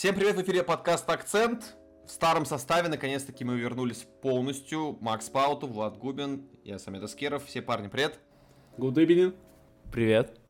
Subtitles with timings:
[0.00, 1.76] Всем привет, в эфире подкаст «Акцент».
[2.06, 4.96] В старом составе, наконец-таки, мы вернулись полностью.
[5.02, 7.44] Макс Пауту, Влад Губин, я Самет Аскеров.
[7.44, 8.18] Все парни, привет.
[8.78, 9.36] Good evening.
[9.92, 10.40] Привет.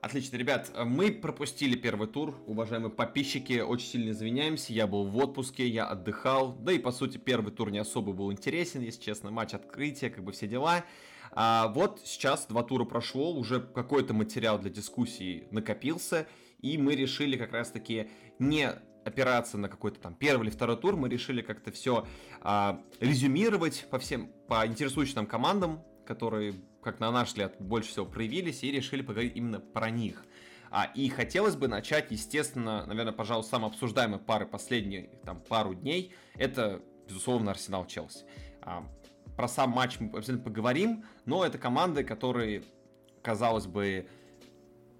[0.00, 5.68] Отлично, ребят, мы пропустили первый тур, уважаемые подписчики, очень сильно извиняемся, я был в отпуске,
[5.68, 9.54] я отдыхал, да и по сути первый тур не особо был интересен, если честно, матч
[9.54, 10.84] открытия, как бы все дела.
[11.30, 16.26] А вот сейчас два тура прошло, уже какой-то материал для дискуссии накопился,
[16.60, 18.70] и мы решили как раз-таки не
[19.04, 22.06] опираться на какой-то там первый или второй тур, мы решили как-то все
[22.40, 28.06] а, резюмировать по всем, по интересующим нам командам, которые, как на наш взгляд, больше всего
[28.06, 30.24] проявились, и решили поговорить именно про них.
[30.70, 36.12] А, и хотелось бы начать, естественно, наверное, пожалуй, самой обсуждаемой пары последних там, пару дней,
[36.34, 38.24] это, безусловно, Арсенал-Челси.
[38.62, 38.84] А,
[39.36, 42.64] про сам матч мы обязательно поговорим, но это команды, которые,
[43.22, 44.08] казалось бы,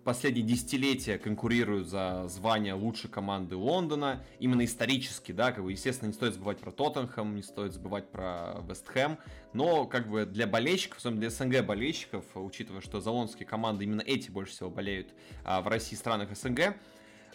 [0.06, 6.14] последние десятилетия конкурируют за звание лучшей команды Лондона, именно исторически, да, как бы, естественно, не
[6.14, 9.18] стоит забывать про Тоттенхэм, не стоит забывать про Вестхэм,
[9.52, 14.00] но, как бы, для болельщиков, особенно для СНГ болельщиков, учитывая, что за лондонские команды именно
[14.00, 15.08] эти больше всего болеют
[15.44, 16.76] а, в России странах СНГ,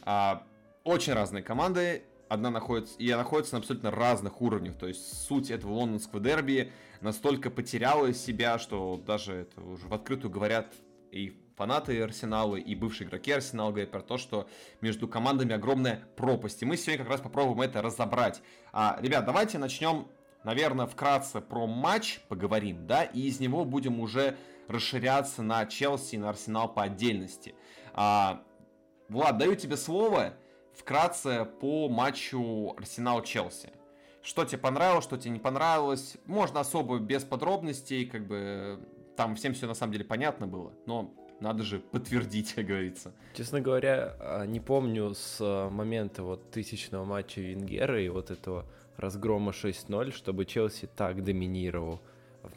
[0.04, 0.48] а,
[0.86, 5.74] очень разные команды, одна находится, и находится на абсолютно разных уровнях, то есть суть этого
[5.74, 10.74] лондонского дерби настолько потеряла себя, что даже это уже в открытую говорят
[11.12, 14.48] и фанаты Арсенала и бывшие игроки Арсенала говорят про то, что
[14.82, 16.64] между командами огромная пропасть.
[16.64, 18.42] И мы сегодня как раз попробуем это разобрать.
[18.74, 20.08] А, ребят, давайте начнем,
[20.44, 26.18] наверное, вкратце про матч поговорим, да, и из него будем уже расширяться на Челси и
[26.18, 27.54] на Арсенал по отдельности.
[27.94, 28.42] А,
[29.08, 30.34] Влад, даю тебе слово
[30.74, 33.70] вкратце по матчу Арсенал-Челси.
[34.24, 36.18] Что тебе понравилось, что тебе не понравилось.
[36.26, 38.80] Можно особо без подробностей, как бы
[39.16, 43.12] там всем все на самом деле понятно было, но надо же подтвердить, как говорится.
[43.34, 48.66] Честно говоря, а, не помню с а, момента вот тысячного матча Венгера и вот этого
[48.98, 52.00] разгрома 6-0, чтобы Челси так доминировал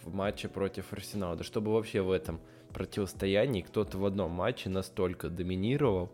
[0.04, 1.36] в матче против Арсенала.
[1.36, 2.40] Да чтобы вообще в этом
[2.72, 6.12] противостоянии кто-то в одном матче настолько доминировал,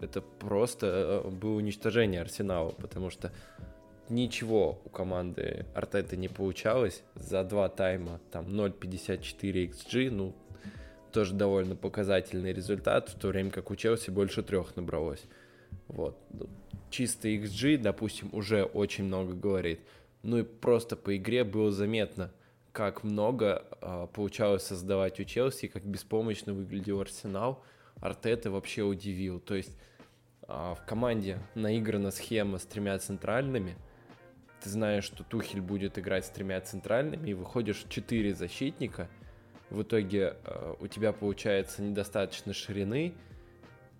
[0.00, 3.32] это просто э, было уничтожение Арсенала, потому что
[4.08, 7.02] ничего у команды Артета не получалось.
[7.14, 10.34] За два тайма там 0.54 XG, ну,
[11.14, 15.22] тоже довольно показательный результат, в то время как у Челси больше трех набралось.
[15.86, 16.18] Вот.
[16.90, 19.80] Чисто XG, допустим, уже очень много говорит.
[20.22, 22.32] Ну и просто по игре было заметно,
[22.72, 27.62] как много э, получалось создавать у Челси, как беспомощно выглядел Арсенал.
[28.00, 29.38] Артета вообще удивил.
[29.38, 29.76] То есть
[30.42, 33.76] э, в команде наиграна схема с тремя центральными.
[34.64, 39.08] Ты знаешь, что Тухель будет играть с тремя центральными, и выходишь четыре защитника–
[39.74, 43.14] в итоге э, у тебя получается недостаточно ширины,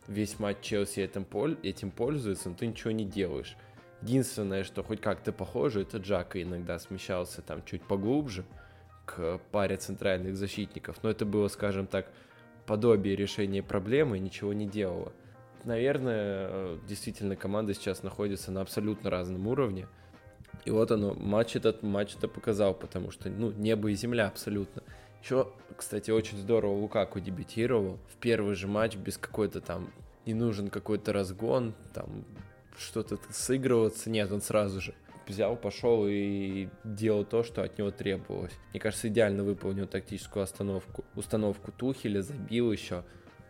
[0.07, 3.57] весь матч Челси этим, поль, этим пользуется, но ты ничего не делаешь.
[4.03, 8.45] Единственное, что хоть как-то похоже, это Джака иногда смещался там чуть поглубже
[9.07, 12.11] к паре центральных защитников, но это было, скажем так,
[12.67, 15.13] подобие решения проблемы, ничего не делало.
[15.65, 19.89] Наверное, э, действительно команда сейчас находится на абсолютно разном уровне.
[20.65, 24.83] И вот оно, матч этот матч это показал, потому что, ну, небо и земля абсолютно.
[25.25, 25.49] Еще,
[25.79, 29.91] кстати, очень здорово Лукаку дебютировал в первый же матч без какой-то там
[30.27, 32.27] не нужен какой-то разгон, там
[32.77, 34.11] что-то сыгрываться.
[34.11, 34.95] Нет, он сразу же
[35.27, 38.53] взял, пошел и делал то, что от него требовалось.
[38.73, 43.03] Мне кажется, идеально выполнил тактическую остановку, установку Тухеля, забил еще,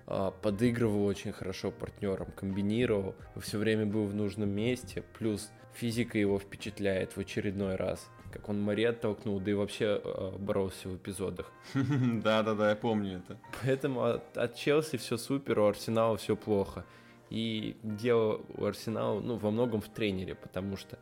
[0.06, 6.38] а, подыгрывал очень хорошо партнером, комбинировал, все время был в нужном месте, плюс физика его
[6.38, 11.53] впечатляет в очередной раз как он Мари оттолкнул, да и вообще э, боролся в эпизодах.
[11.75, 13.39] Да-да-да, я помню это.
[13.62, 16.84] Поэтому от, от Челси все супер, у Арсенала все плохо.
[17.31, 20.99] И дело у Арсенала, ну, во многом в тренере, потому что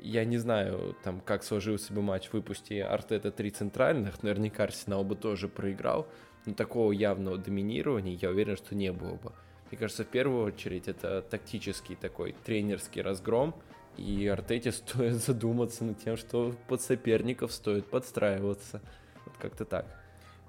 [0.00, 5.14] я не знаю, там, как сложился бы матч, выпусти Артета три центральных, наверняка Арсенал бы
[5.14, 6.08] тоже проиграл,
[6.46, 9.32] но такого явного доминирования, я уверен, что не было бы.
[9.70, 13.54] Мне кажется, в первую очередь это тактический такой тренерский разгром,
[13.96, 18.80] и Артете стоит задуматься над тем, что под соперников стоит подстраиваться.
[19.24, 19.86] Вот как-то так.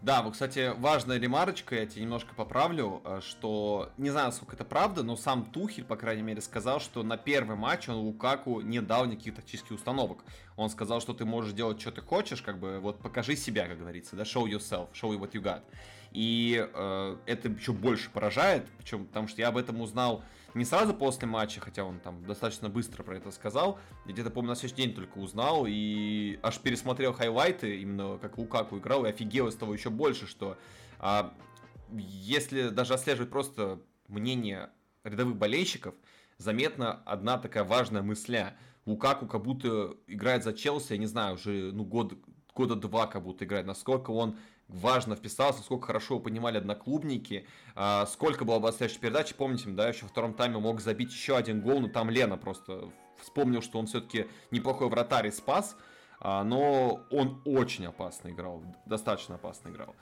[0.04, 4.66] Да, вот, кстати, важная ремарочка, я тебе немножко поправлю, э, что, не знаю, сколько это
[4.66, 8.82] правда, но сам Тухель, по крайней мере, сказал, что на первый матч он Лукаку не
[8.82, 10.26] дал никаких тактических установок.
[10.58, 13.80] Он сказал, что ты можешь делать, что ты хочешь, как бы, вот покажи себя, как
[13.80, 15.62] говорится, да, show yourself, show what you got.
[16.12, 20.22] И э, это еще больше поражает, причем, потому что я об этом узнал
[20.54, 23.80] не сразу после матча, хотя он там достаточно быстро про это сказал.
[24.06, 28.78] Я где-то, помню, на следующий день только узнал и аж пересмотрел хайлайты, именно как Лукаку
[28.78, 30.58] играл, и офигел из того еще больше, что
[31.00, 31.34] а,
[31.92, 34.70] если даже отслеживать просто мнение
[35.04, 35.96] рядовых болельщиков,
[36.38, 38.56] заметна одна такая важная мысля.
[38.86, 42.14] Лукаку как будто играет за Челси, я не знаю, уже ну, год,
[42.54, 43.66] года два как будто играет.
[43.66, 44.38] Насколько он
[44.68, 49.34] важно вписался, сколько хорошо понимали одноклубники, а, сколько было обостряющей передачи.
[49.34, 52.90] Помните, да, еще во втором тайме мог забить еще один гол, но там Лена просто
[53.22, 55.76] вспомнил, что он все-таки неплохой вратарь и спас,
[56.20, 59.96] а, но он очень опасно играл, достаточно опасно играл.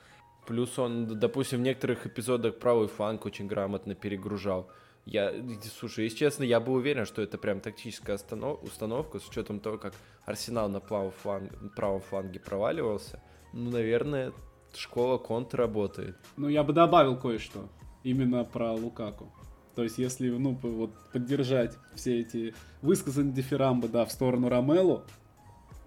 [0.46, 4.68] Плюс он, допустим, в некоторых эпизодах правый фланг очень грамотно перегружал.
[5.04, 5.32] Я,
[5.78, 8.18] слушай, если честно, я был уверен, что это прям тактическая
[8.62, 9.94] установка с учетом того, как
[10.24, 13.20] Арсенал на правом, фланг, правом фланге проваливался.
[13.52, 14.32] Ну, наверное,
[14.76, 16.16] школа конт работает.
[16.36, 17.68] Ну, я бы добавил кое-что
[18.02, 19.32] именно про Лукаку.
[19.74, 25.02] То есть, если, ну, вот поддержать все эти высказанные дифирамбы, да, в сторону Ромелу,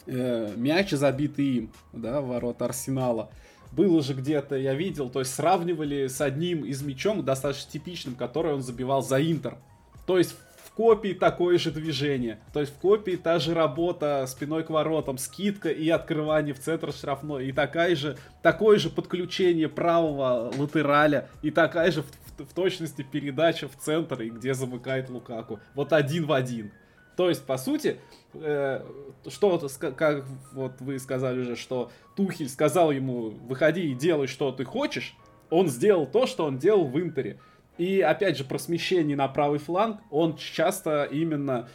[0.07, 3.29] э, мяч, забитый им, да, в ворот Арсенала,
[3.71, 8.53] был уже где-то, я видел, то есть сравнивали с одним из мячом, достаточно типичным, который
[8.53, 9.57] он забивал за Интер.
[10.05, 10.35] То есть
[10.75, 12.39] копии такое же движение.
[12.53, 16.91] То есть в копии та же работа спиной к воротам, скидка и открывание в центр
[16.91, 17.47] штрафной.
[17.47, 21.29] И такая же, такое же подключение правого латераля.
[21.41, 22.07] И такая же в,
[22.37, 25.59] в, в точности передача в центр, и где замыкает Лукаку.
[25.73, 26.71] Вот один в один.
[27.15, 27.97] То есть, по сути,
[28.33, 28.81] э,
[29.27, 34.65] что, как вот вы сказали уже, что Тухель сказал ему, выходи и делай, что ты
[34.65, 35.15] хочешь,
[35.49, 37.39] он сделал то, что он делал в Интере.
[37.77, 41.67] И опять же, про смещение на правый фланг, он часто именно,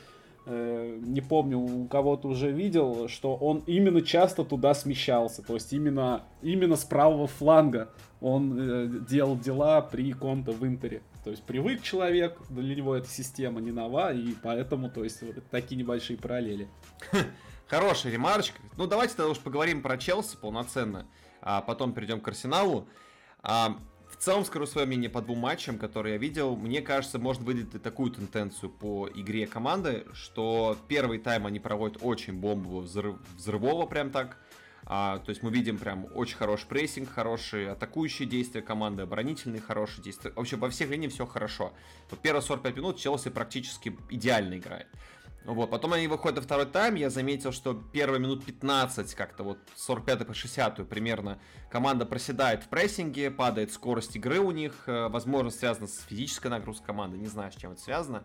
[0.46, 5.42] э, не помню, у кого-то уже видел, что он именно часто туда смещался.
[5.42, 11.02] То есть именно, именно с правого фланга он э, делал дела при Конте в Интере.
[11.24, 15.36] То есть привык человек, для него эта система не нова, и поэтому, то есть, вот
[15.50, 16.68] такие небольшие параллели.
[17.66, 18.58] Хорошая ремарочка.
[18.76, 21.06] Ну, давайте тогда уж поговорим про Челси полноценно,
[21.42, 22.88] а потом перейдем к Арсеналу.
[23.42, 23.76] А,
[24.22, 26.54] целом, скажу свое мнение по двум матчам, которые я видел.
[26.54, 32.34] Мне кажется, можно выделить такую тенденцию по игре команды, что первый тайм они проводят очень
[32.34, 34.36] бомбово, взрыв, взрывово прям так.
[34.84, 40.02] А, то есть мы видим прям очень хороший прессинг, хорошие атакующие действия команды, оборонительные хорошие
[40.02, 40.32] действия.
[40.34, 41.72] Вообще во всех линиях все хорошо.
[42.10, 44.88] Вот первые 45 минут Челси практически идеально играет.
[45.44, 49.58] Вот, потом они выходят на второй тайм, я заметил, что первые минут 15, как-то вот
[49.74, 51.38] 45 по 60 примерно,
[51.70, 56.88] команда проседает в прессинге, падает скорость игры у них, э, возможно, связано с физической нагрузкой
[56.88, 58.22] команды, не знаю, с чем это связано.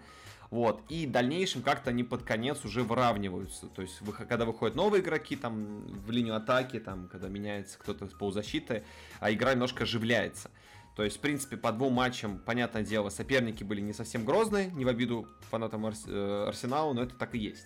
[0.51, 0.83] Вот.
[0.89, 3.67] И в дальнейшем как-то они под конец уже выравниваются.
[3.67, 8.13] То есть, когда выходят новые игроки там в линию атаки, там, когда меняется кто-то с
[8.13, 8.83] полузащиты,
[9.19, 10.51] а игра немножко оживляется.
[10.95, 14.85] То есть, в принципе, по двум матчам, понятное дело, соперники были не совсем грозные, не
[14.85, 17.65] в обиду фанатам Арс- э, Арсенала, но это так и есть.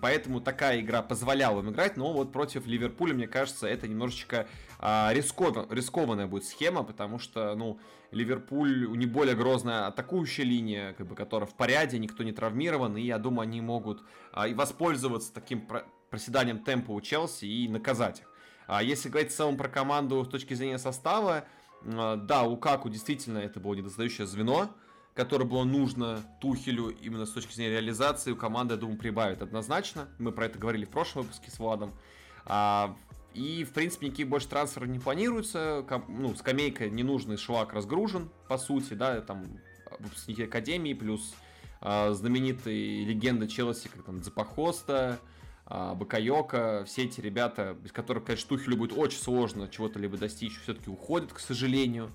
[0.00, 4.46] Поэтому такая игра позволяла им играть, но вот против Ливерпуля, мне кажется, это немножечко
[4.78, 5.70] а, рисков...
[5.70, 7.80] рискованная будет схема, потому что, ну,
[8.12, 13.02] Ливерпуль не более грозная атакующая линия, как бы, которая в порядке, никто не травмирован, и
[13.02, 15.84] я думаю, они могут а, и воспользоваться таким про...
[16.08, 18.30] проседанием темпа у Челси и наказать их.
[18.66, 21.46] А если говорить в целом про команду с точки зрения состава,
[21.84, 24.70] да, Лукаку действительно это было недостающее звено,
[25.14, 30.08] которое было нужно Тухелю именно с точки зрения реализации, у команды, я думаю, прибавит однозначно.
[30.18, 31.92] Мы про это говорили в прошлом выпуске с Владом.
[32.46, 32.96] А,
[33.32, 35.84] и, в принципе, никаких больше трансферов не планируется.
[36.08, 39.44] Ну, скамейка ненужный шлак разгружен, по сути, да, там
[39.98, 41.34] выпускники Академии, плюс
[41.80, 45.33] э, знаменитые легенды Челси, как там Запахоста, э,
[45.66, 50.90] Бакайока, все эти ребята, без которых, конечно, Тухелю будет очень сложно чего-то либо достичь, все-таки
[50.90, 52.10] уходят, к сожалению.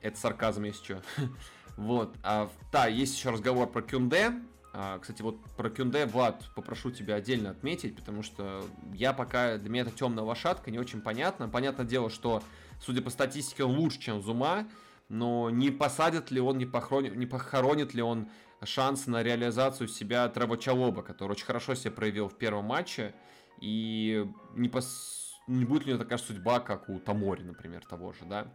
[0.00, 1.02] Это сарказм, если что.
[1.78, 2.14] Вот.
[2.22, 4.32] А, да, есть еще разговор про Кюнде.
[4.74, 9.70] А, кстати, вот про Кюнде, Влад, попрошу тебя отдельно отметить, потому что я пока, для
[9.70, 11.48] меня это темная лошадка, не очень понятно.
[11.48, 12.42] Понятное дело, что,
[12.80, 14.66] судя по статистике, он лучше, чем Зума,
[15.08, 18.28] но не посадит ли он, не, похоронит, не похоронит ли он
[18.64, 23.14] шанс на реализацию себя Трево Чалоба, который очень хорошо себя проявил в первом матче,
[23.60, 25.40] и не, пос...
[25.46, 28.48] не будет ли у него такая судьба, как у Тамори, например, того же, да?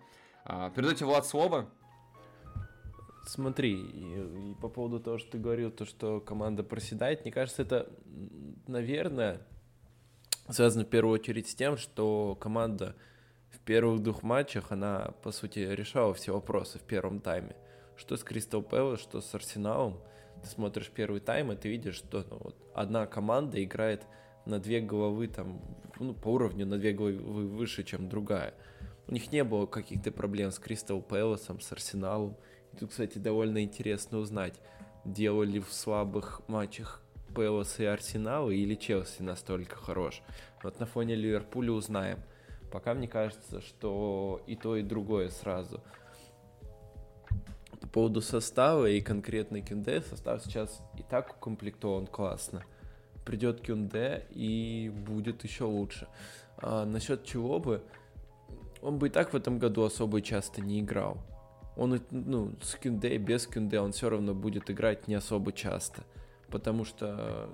[0.46, 1.70] А, передайте, Влад, слово.
[3.26, 7.62] Смотри, и, и по поводу того, что ты говорил, то, что команда проседает, мне кажется,
[7.62, 7.90] это,
[8.68, 9.42] наверное,
[10.50, 12.96] связано в первую очередь с тем, что команда
[13.50, 17.56] в первых двух матчах, она, по сути, решала все вопросы в первом тайме.
[17.98, 20.00] Что с Кристал Пэлас, что с Арсеналом.
[20.42, 24.06] Ты смотришь первый тайм, и ты видишь, что ну, вот, одна команда играет
[24.46, 25.60] на две головы, там,
[26.00, 28.54] ну, по уровню на две головы выше, чем другая.
[29.08, 32.38] У них не было каких-то проблем с Кристал Пэласом, с Арсеналом
[32.80, 34.60] Тут, кстати, довольно интересно узнать,
[35.04, 37.02] делали в слабых матчах
[37.36, 40.22] Пелос и Арсенал или Челси настолько хорош.
[40.64, 42.20] Вот на фоне Ливерпуля узнаем.
[42.72, 45.82] Пока мне кажется, что и то, и другое сразу.
[47.88, 52.64] По поводу состава и конкретно Кюнде, состав сейчас и так укомплектован классно.
[53.26, 56.08] Придет Кюнде и будет еще лучше.
[56.58, 57.82] А насчет чего бы,
[58.82, 61.18] он бы и так в этом году особо часто не играл.
[61.78, 66.04] Он, ну, с Кюнде и без Кюнде он все равно будет играть не особо часто.
[66.50, 67.50] Потому что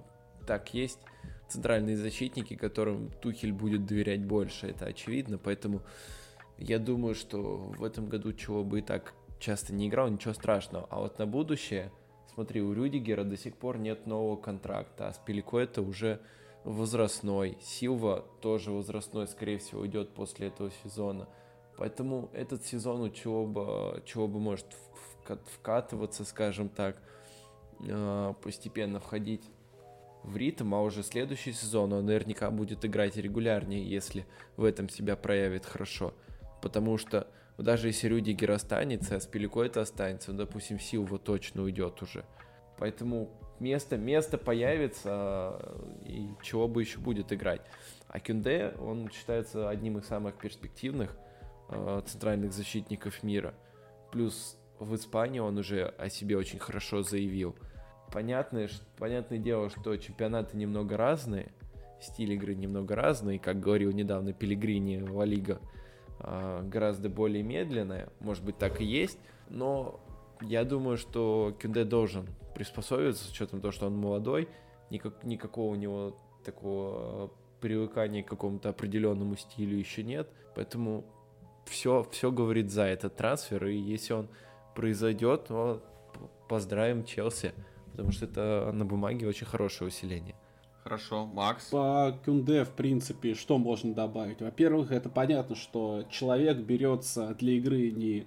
[0.48, 1.00] так есть
[1.48, 5.38] центральные защитники, которым Тухель будет доверять больше, это очевидно.
[5.38, 5.84] Поэтому
[6.58, 9.14] я думаю, что в этом году чего бы и так
[9.44, 10.88] часто не играл, ничего страшного.
[10.90, 11.92] А вот на будущее,
[12.34, 16.22] смотри, у Рюдигера до сих пор нет нового контракта, а Спилико это уже
[16.64, 17.58] возрастной.
[17.62, 21.28] Силва тоже возрастной, скорее всего, уйдет после этого сезона.
[21.78, 24.68] Поэтому этот сезон у чего бы, чего бы может
[25.58, 27.02] вкатываться, скажем так,
[27.90, 29.44] а, постепенно входить
[30.24, 35.18] в ритм, а уже следующий сезон он наверняка будет играть регулярнее, если в этом себя
[35.18, 36.14] проявит хорошо.
[36.62, 42.02] Потому что даже если Рюдигер останется, а Спилико это останется, ну, допустим, Силва точно уйдет
[42.02, 42.26] уже.
[42.78, 43.30] Поэтому
[43.60, 45.60] место, место появится,
[46.06, 47.62] и чего бы еще будет играть.
[48.08, 51.16] А Кюнде, он считается одним из самых перспективных
[51.70, 53.54] э, центральных защитников мира.
[54.12, 57.56] Плюс в Испании он уже о себе очень хорошо заявил.
[58.12, 61.52] Понятное, понятное дело, что чемпионаты немного разные,
[62.02, 65.83] стиль игры немного разный, как говорил недавно Пелигрини Ла Лига, э,
[66.20, 69.18] гораздо более медленная, может быть так и есть,
[69.50, 70.00] но
[70.42, 74.48] я думаю, что Кюнде должен приспособиться с учетом того, что он молодой,
[74.90, 81.06] никак, никакого у него такого привыкания к какому-то определенному стилю еще нет, поэтому
[81.66, 84.28] все, все говорит за этот трансфер, и если он
[84.76, 85.82] произойдет, то
[86.50, 87.54] поздравим Челси,
[87.92, 90.36] потому что это на бумаге очень хорошее усиление.
[90.84, 91.70] Хорошо, Макс.
[91.70, 94.42] По Кюнде, в принципе, что можно добавить?
[94.42, 98.26] Во-первых, это понятно, что человек берется для игры не...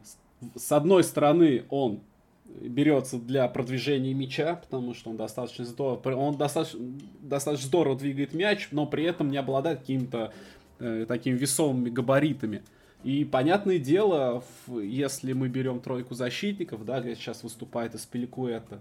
[0.54, 2.00] С одной стороны, он
[2.46, 6.80] берется для продвижения мяча, потому что он достаточно здорово, он достаточно,
[7.20, 10.32] достаточно здорово двигает мяч, но при этом не обладает какими-то
[10.78, 12.62] э, такими весомыми габаритами.
[13.04, 18.80] И понятное дело, если мы берем тройку защитников, да, где сейчас выступает Аспиликуэта,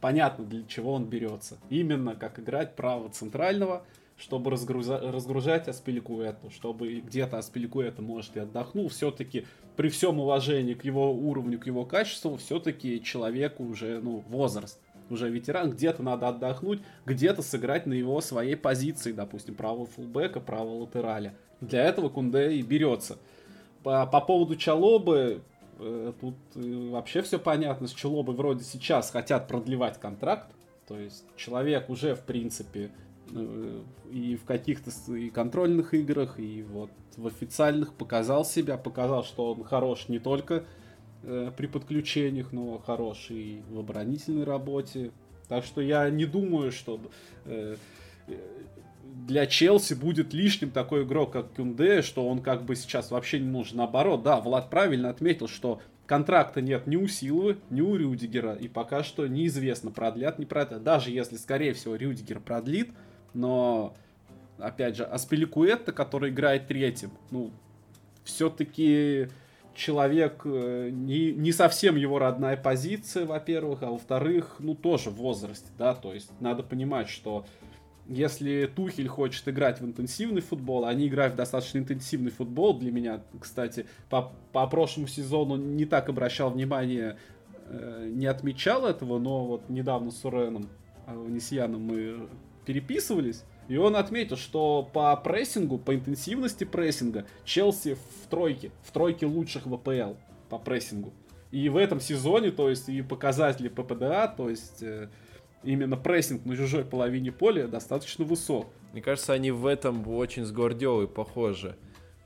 [0.00, 1.58] понятно, для чего он берется.
[1.70, 3.84] Именно как играть право центрального,
[4.16, 8.88] чтобы разгруза- разгружать Аспиликуэту, чтобы где-то Аспиликуэта, может, и отдохнул.
[8.88, 14.80] Все-таки при всем уважении к его уровню, к его качеству, все-таки человеку уже, ну, возраст.
[15.10, 20.82] Уже ветеран, где-то надо отдохнуть, где-то сыграть на его своей позиции, допустим, правого фулбека, правого
[20.82, 21.32] латераля.
[21.60, 23.18] Для этого Кунде и берется.
[23.82, 25.40] По, по поводу Чалобы,
[26.20, 27.86] тут э, вообще все понятно.
[27.86, 30.54] С Чалобой вроде сейчас хотят продлевать контракт.
[30.86, 32.90] То есть человек уже, в принципе,
[33.34, 39.52] Э, и в каких-то и контрольных играх, и вот в официальных показал себя, показал, что
[39.52, 40.64] он хорош не только
[41.22, 45.10] э, при подключениях, но хорош и в оборонительной работе.
[45.48, 47.00] Так что я не думаю, что
[47.44, 47.76] э,
[49.26, 53.48] для Челси будет лишним такой игрок, как Кюнде, что он как бы сейчас вообще не
[53.48, 53.78] нужен.
[53.78, 58.68] Наоборот, да, Влад правильно отметил, что контракта нет ни у Силвы, ни у Рюдигера, и
[58.68, 60.82] пока что неизвестно, продлят, не продлят.
[60.82, 62.90] Даже если, скорее всего, Рюдигер продлит,
[63.34, 63.94] но,
[64.58, 67.50] опять же, Аспиликуэтта, который играет третьим, ну,
[68.24, 69.28] все-таки
[69.74, 75.68] человек э, не, не совсем его родная позиция, во-первых, а во-вторых, ну, тоже в возрасте,
[75.78, 77.46] да, то есть надо понимать, что
[78.08, 83.20] если Тухель хочет играть в интенсивный футбол, они играют в достаточно интенсивный футбол для меня,
[83.38, 87.18] кстати, по, по прошлому сезону не так обращал внимание,
[87.66, 90.68] э, не отмечал этого, но вот недавно с Уреном
[91.28, 92.28] Несьяном мы
[92.64, 99.26] переписывались, и он отметил, что по прессингу, по интенсивности прессинга, Челси в тройке, в тройке
[99.26, 100.14] лучших в АПЛ
[100.48, 101.12] по прессингу.
[101.50, 105.08] И в этом сезоне, то есть и показатели ППДА, то есть э,
[105.62, 108.68] именно прессинг на чужой половине поля достаточно высок.
[108.92, 111.76] Мне кажется, они в этом очень с Гвардиолой похожи.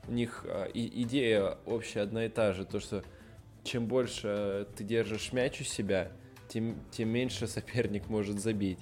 [0.07, 3.03] У них э, и, идея общая одна и та же, то что
[3.63, 6.11] чем больше ты держишь мяч у себя,
[6.47, 8.79] тем, тем меньше соперник может забить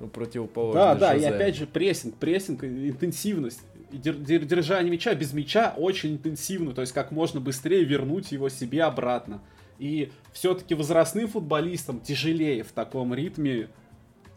[0.00, 1.26] ну, противоположный Да, да, Жозе.
[1.26, 3.60] и опять же прессинг, прессинг, интенсивность.
[3.90, 9.40] Держание мяча без мяча очень интенсивно, то есть как можно быстрее вернуть его себе обратно.
[9.78, 13.68] И все-таки возрастным футболистам тяжелее в таком ритме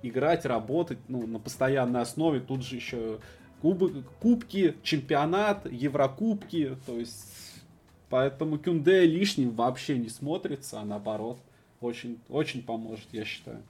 [0.03, 2.39] играть, работать ну, на постоянной основе.
[2.39, 3.19] Тут же еще
[3.61, 6.77] кубы, кубки, чемпионат, еврокубки.
[6.85, 7.27] То есть
[8.09, 11.39] поэтому Кюнде лишним вообще не смотрится, а наоборот
[11.79, 13.63] очень, очень поможет, я считаю.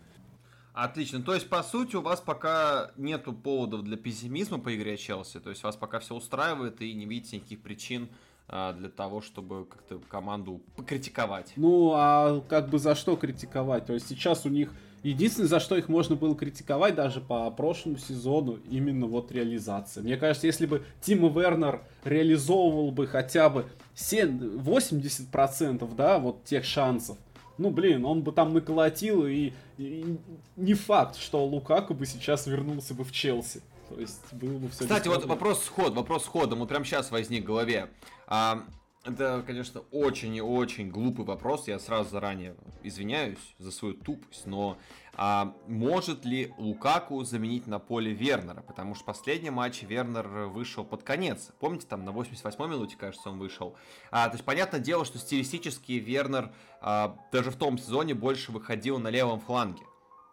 [0.74, 1.22] Отлично.
[1.22, 5.42] То есть, по сути, у вас пока нету поводов для пессимизма по игре Челси.
[5.42, 8.08] То есть, вас пока все устраивает и не видите никаких причин
[8.52, 11.54] для того, чтобы как-то команду покритиковать.
[11.56, 13.86] Ну, а как бы за что критиковать?
[13.86, 17.98] То есть сейчас у них единственное, за что их можно было критиковать даже по прошлому
[17.98, 20.04] сезону, именно вот реализация.
[20.04, 23.66] Мне кажется, если бы Тима Вернер реализовывал бы хотя бы
[23.96, 27.18] 7, 80% да, вот тех шансов,
[27.58, 30.18] ну, блин, он бы там наколотил, и, и
[30.56, 33.62] не факт, что Лукаку бы сейчас вернулся бы в Челси.
[33.94, 37.44] То есть было бы все Кстати, вот вопрос сход, вопрос сходом, вот прям сейчас возник
[37.44, 37.90] в голове.
[38.28, 38.64] А,
[39.04, 41.68] это, конечно, очень и очень глупый вопрос.
[41.68, 44.78] Я сразу заранее извиняюсь за свою тупость, но
[45.16, 48.62] а, может ли Лукаку заменить на поле Вернера?
[48.62, 51.52] Потому что последний матч Вернер вышел под конец.
[51.60, 53.76] Помните, там на 88-й минуте, кажется, он вышел.
[54.12, 59.00] А, то есть, понятное дело, что стилистически Вернер а, даже в том сезоне больше выходил
[59.00, 59.84] на левом фланге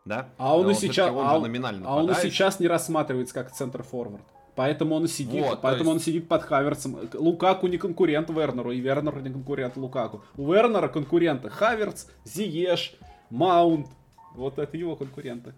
[0.08, 0.30] да?
[0.38, 4.24] А он, и сейчас, он, а, а он и сейчас не рассматривается как центр форвард.
[4.56, 6.00] Поэтому он сидит, вот, поэтому есть...
[6.00, 6.98] он сидит под Хаверцем.
[7.14, 10.24] Лукаку не конкурент Вернеру, и Вернер не конкурент Лукаку.
[10.36, 12.96] У Вернера конкуренты Хаверц, Зиеш,
[13.30, 13.86] Маунт.
[14.34, 15.54] Вот это его конкуренты.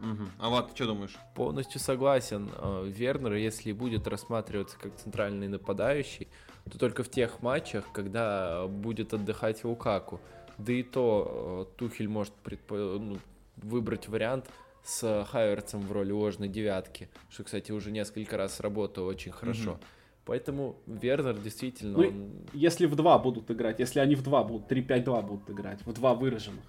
[0.00, 0.24] Угу.
[0.38, 1.16] А вот, что думаешь?
[1.34, 2.50] Полностью согласен.
[2.58, 6.28] Э, Вернер, если будет рассматриваться как центральный нападающий,
[6.70, 10.20] то только в тех матчах, когда будет отдыхать Лукаку.
[10.58, 12.74] Да и то э, Тухель может предпо...
[12.74, 13.16] ну,
[13.56, 14.50] выбрать вариант
[14.84, 19.72] с Хайверцем в роли ложной девятки, что, кстати, уже несколько раз работало очень хорошо.
[19.72, 19.80] Угу.
[20.26, 21.98] Поэтому Вернер действительно...
[21.98, 22.30] Ну, он...
[22.52, 26.14] Если в два будут играть, если они в два будут, 3-5-2 будут играть, в два
[26.14, 26.64] выраженных.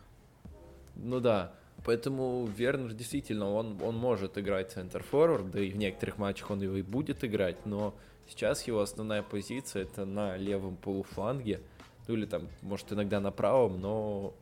[0.95, 1.53] Ну да,
[1.85, 6.61] поэтому Вернер действительно, он, он может играть центр форвард, да и в некоторых матчах он
[6.61, 7.93] его и будет играть, но
[8.27, 11.61] сейчас его основная позиция это на левом полуфланге,
[12.07, 14.33] ну или там, может, иногда на правом, но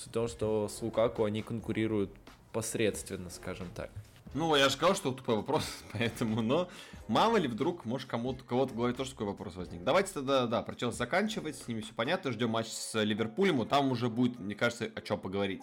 [0.00, 2.10] Суть в том, что с Лукаку они конкурируют
[2.52, 3.90] посредственно, скажем так.
[4.32, 6.68] Ну, я же сказал, что тупой вопрос, поэтому, но
[7.06, 9.84] мало ли вдруг, может, кому-то, кого-то в голове тоже такой вопрос возник.
[9.84, 13.92] Давайте тогда, да, про Челси заканчивать, с ними все понятно, ждем матч с Ливерпулем, там
[13.92, 15.60] уже будет, мне кажется, о чем поговорить.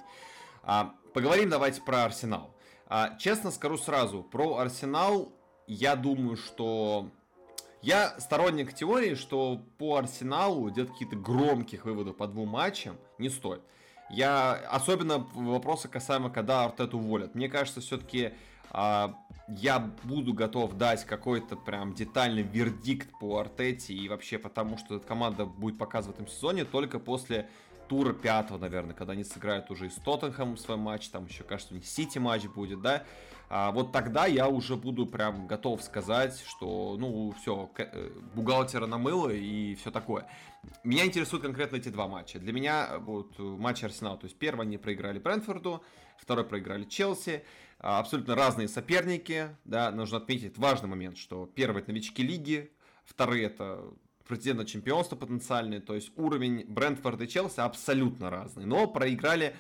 [0.62, 2.54] А, поговорим давайте про Арсенал.
[2.86, 5.32] А, честно скажу сразу, про Арсенал
[5.66, 7.10] я думаю, что...
[7.82, 13.62] Я сторонник теории, что по Арсеналу делать какие-то громких выводов по двум матчам не стоит.
[14.10, 17.36] Я особенно вопросы касаемо, когда Артету уволят.
[17.36, 18.34] Мне кажется, все-таки
[18.72, 19.16] а,
[19.48, 25.08] я буду готов дать какой-то прям детальный вердикт по Артете и вообще потому, что эта
[25.08, 27.50] команда будет показывать в этом сезоне только после
[27.88, 31.74] тура пятого, наверное, когда они сыграют уже и с Тоттенхэмом свой матч, там еще, кажется,
[31.74, 33.04] у них Сити матч будет, да,
[33.50, 39.30] а вот тогда я уже буду прям готов сказать, что, ну, все, э, бухгалтера намыло
[39.30, 40.28] и все такое.
[40.84, 42.40] Меня интересуют конкретно эти два матча.
[42.40, 45.82] Для меня вот матч Арсенал, то есть первый они проиграли Брэнфорду,
[46.18, 47.44] второй проиграли Челси,
[47.80, 52.72] а, абсолютно разные соперники, да, нужно отметить важный момент, что первый это новички лиги,
[53.06, 53.86] вторые это
[54.28, 59.56] претендент на чемпионство потенциальный, то есть уровень Брентфорда и Челси абсолютно разный, но проиграли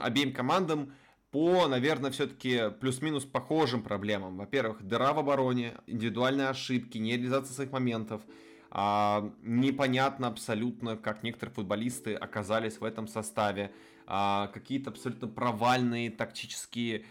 [0.00, 0.92] обеим командам
[1.30, 4.38] по, наверное, все-таки плюс-минус похожим проблемам.
[4.38, 8.22] Во-первых, дыра в обороне, индивидуальные ошибки, нереализация своих моментов.
[8.70, 13.72] А, непонятно абсолютно, как некоторые футболисты оказались в этом составе.
[14.06, 17.04] А, какие-то абсолютно провальные тактические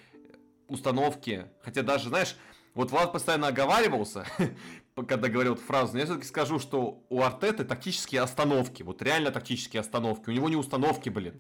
[0.68, 1.46] установки.
[1.62, 2.36] Хотя даже, знаешь,
[2.74, 4.26] вот Влад постоянно оговаривался,
[5.08, 9.30] когда говорил эту фразу, но я все-таки скажу, что у Артеты тактические остановки, вот реально
[9.30, 10.30] тактические остановки.
[10.30, 11.40] У него не установки, блин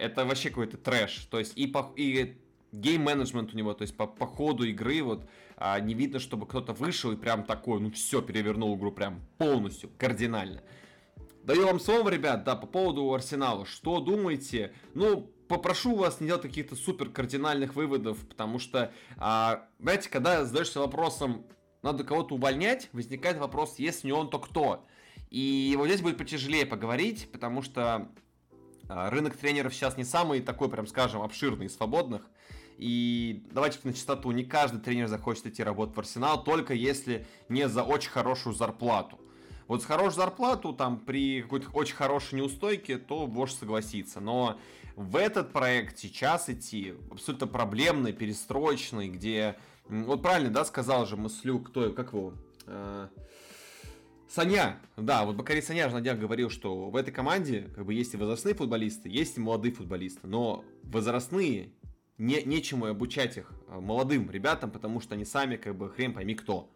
[0.00, 1.26] это вообще какой-то трэш.
[1.30, 2.36] То есть и, по, и
[2.72, 6.72] гейм-менеджмент у него, то есть по, по ходу игры вот а, не видно, чтобы кто-то
[6.72, 10.62] вышел и прям такой, ну все, перевернул игру прям полностью, кардинально.
[11.44, 13.64] Даю вам слово, ребят, да, по поводу Арсенала.
[13.64, 14.74] Что думаете?
[14.94, 20.80] Ну, попрошу вас не делать каких-то супер кардинальных выводов, потому что, а, знаете, когда задаешься
[20.80, 21.46] вопросом,
[21.82, 24.86] надо кого-то увольнять, возникает вопрос, если не он, то кто?
[25.30, 28.10] И вот здесь будет потяжелее поговорить, потому что
[28.90, 32.22] рынок тренеров сейчас не самый такой, прям скажем, обширный и свободных.
[32.76, 37.68] И давайте на чистоту, не каждый тренер захочет идти работать в Арсенал, только если не
[37.68, 39.20] за очень хорошую зарплату.
[39.68, 44.18] Вот с хорошей зарплату, там, при какой-то очень хорошей неустойке, то вождь согласится.
[44.18, 44.58] Но
[44.96, 49.56] в этот проект сейчас идти, абсолютно проблемный, перестроечный, где...
[49.88, 52.32] Вот правильно, да, сказал же мыслю, кто, как его...
[54.30, 58.14] Саня, да, вот Бакари Саня же днях говорил, что в этой команде как бы есть
[58.14, 61.72] и возрастные футболисты, есть и молодые футболисты, но возрастные
[62.16, 66.36] не, нечему обучать их а, молодым ребятам, потому что они сами как бы хрен пойми
[66.36, 66.70] кто.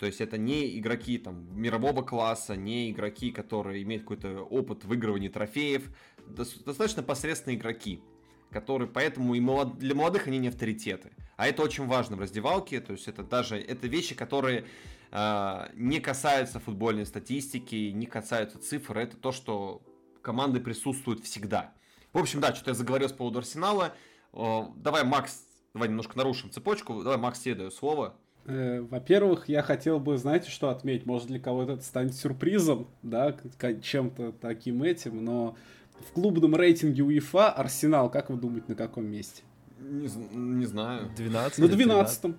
[0.00, 5.30] То есть это не игроки там мирового класса, не игроки, которые имеют какой-то опыт выигрывания
[5.30, 5.88] трофеев,
[6.26, 8.02] достаточно посредственные игроки.
[8.50, 9.78] которые поэтому и молод...
[9.78, 11.12] для молодых они не авторитеты.
[11.36, 14.64] А это очень важно в раздевалке, то есть это даже это вещи, которые
[15.10, 19.82] не касаются футбольной статистики, не касаются цифр, это то, что
[20.22, 21.72] команды присутствуют всегда.
[22.12, 23.94] В общем, да, что-то я заговорил с поводу Арсенала.
[24.32, 25.42] Давай, Макс,
[25.72, 27.02] давай немножко нарушим цепочку.
[27.02, 28.14] Давай, Макс, тебе даю слово.
[28.48, 31.04] Э, во-первых, я хотел бы, знаете, что отметить?
[31.04, 33.36] Может, для кого-то это станет сюрпризом, да,
[33.82, 35.54] чем-то таким этим, но
[36.00, 39.42] в клубном рейтинге УЕФА Арсенал, как вы думаете, на каком месте?
[39.78, 41.10] Не, не знаю.
[41.14, 42.34] 12 На 12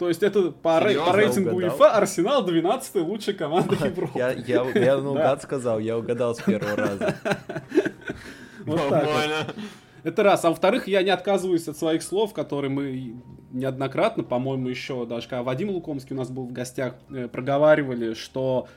[0.00, 1.04] То есть это по, Серьезно?
[1.04, 4.18] по рейтингу УЕФА Арсенал 12 лучшая команда Европы.
[4.18, 7.16] Я, я, я наугад сказал, я угадал с первого раза.
[8.64, 9.54] Вот так вот.
[10.02, 10.44] Это раз.
[10.44, 13.14] А во-вторых, я не отказываюсь от своих слов, которые мы
[13.52, 18.68] неоднократно, по-моему, еще даже когда Вадим Лукомский у нас был в гостях, э, проговаривали, что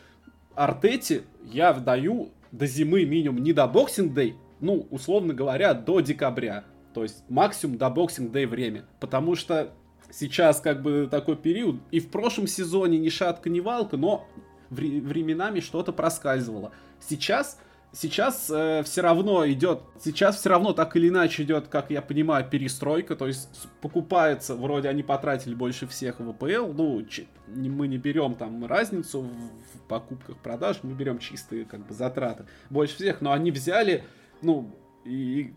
[0.56, 6.66] Артете я даю до зимы минимум не до Boxing Day, ну, условно говоря, до декабря.
[6.94, 8.84] То есть максимум до Boxing Day время.
[9.00, 9.70] Потому что
[10.14, 14.28] сейчас как бы такой период, и в прошлом сезоне ни шатко, ни валко, но
[14.70, 16.72] временами что-то проскальзывало.
[17.00, 17.58] Сейчас
[17.94, 22.48] сейчас э, все равно идет, сейчас все равно так или иначе идет, как я понимаю,
[22.50, 27.98] перестройка, то есть покупается, вроде они потратили больше всех в АПЛ, ну, ч, мы не
[27.98, 33.22] берем там разницу в, в покупках, продаж, мы берем чистые как бы затраты больше всех,
[33.22, 34.04] но они взяли,
[34.42, 35.54] ну, и,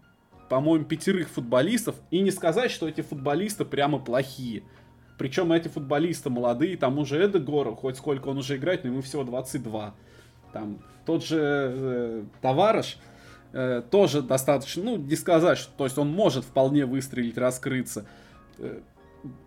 [0.49, 4.63] по-моему, пятерых футболистов, и не сказать, что эти футболисты прямо плохие.
[5.19, 9.25] Причем эти футболисты молодые, там уже Эдегор, хоть сколько он уже играет, но ему всего
[9.25, 9.95] 22.
[10.53, 12.99] Там тот же э, товарищ
[13.53, 18.07] э, тоже достаточно, ну, не сказать, что, то есть он может вполне выстрелить, раскрыться.
[18.59, 18.81] Э,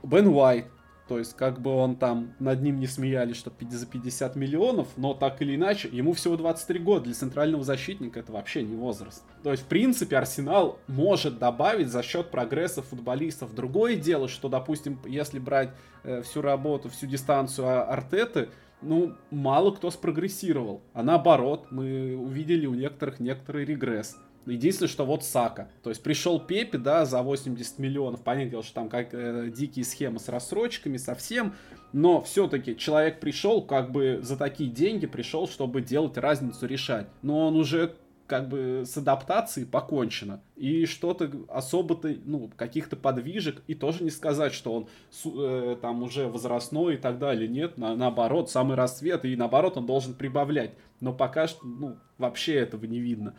[0.04, 0.66] Бен Уайт,
[1.10, 5.16] то есть как бы он там над ним не смеялись, что за 50 миллионов, но
[5.16, 7.06] так или иначе, ему всего 23 года.
[7.06, 9.24] Для центрального защитника это вообще не возраст.
[9.42, 13.56] То есть, в принципе, Арсенал может добавить за счет прогресса футболистов.
[13.56, 15.72] Другое дело, что, допустим, если брать
[16.04, 18.50] э, всю работу, всю дистанцию Артеты,
[18.84, 20.84] ну, мало кто спрогрессировал.
[20.94, 24.16] А наоборот, мы увидели у некоторых некоторый регресс.
[24.46, 25.70] Единственное, что вот Сака.
[25.84, 28.24] То есть пришел Пепе, да, за 80 миллионов.
[28.24, 31.54] Понятное дело, что там как э, дикие схемы с рассрочками, совсем.
[31.94, 37.08] Но все-таки человек пришел, как бы за такие деньги пришел, чтобы делать разницу, решать.
[37.22, 37.96] Но он уже
[38.30, 40.42] как бы с адаптацией покончено.
[40.56, 44.88] И что-то особо-то, ну, каких-то подвижек, и тоже не сказать, что он
[45.26, 47.48] э, там уже возрастной и так далее.
[47.50, 50.76] Нет, на, наоборот, самый расцвет, и наоборот, он должен прибавлять.
[51.02, 53.36] Но пока что, ну, вообще этого не видно.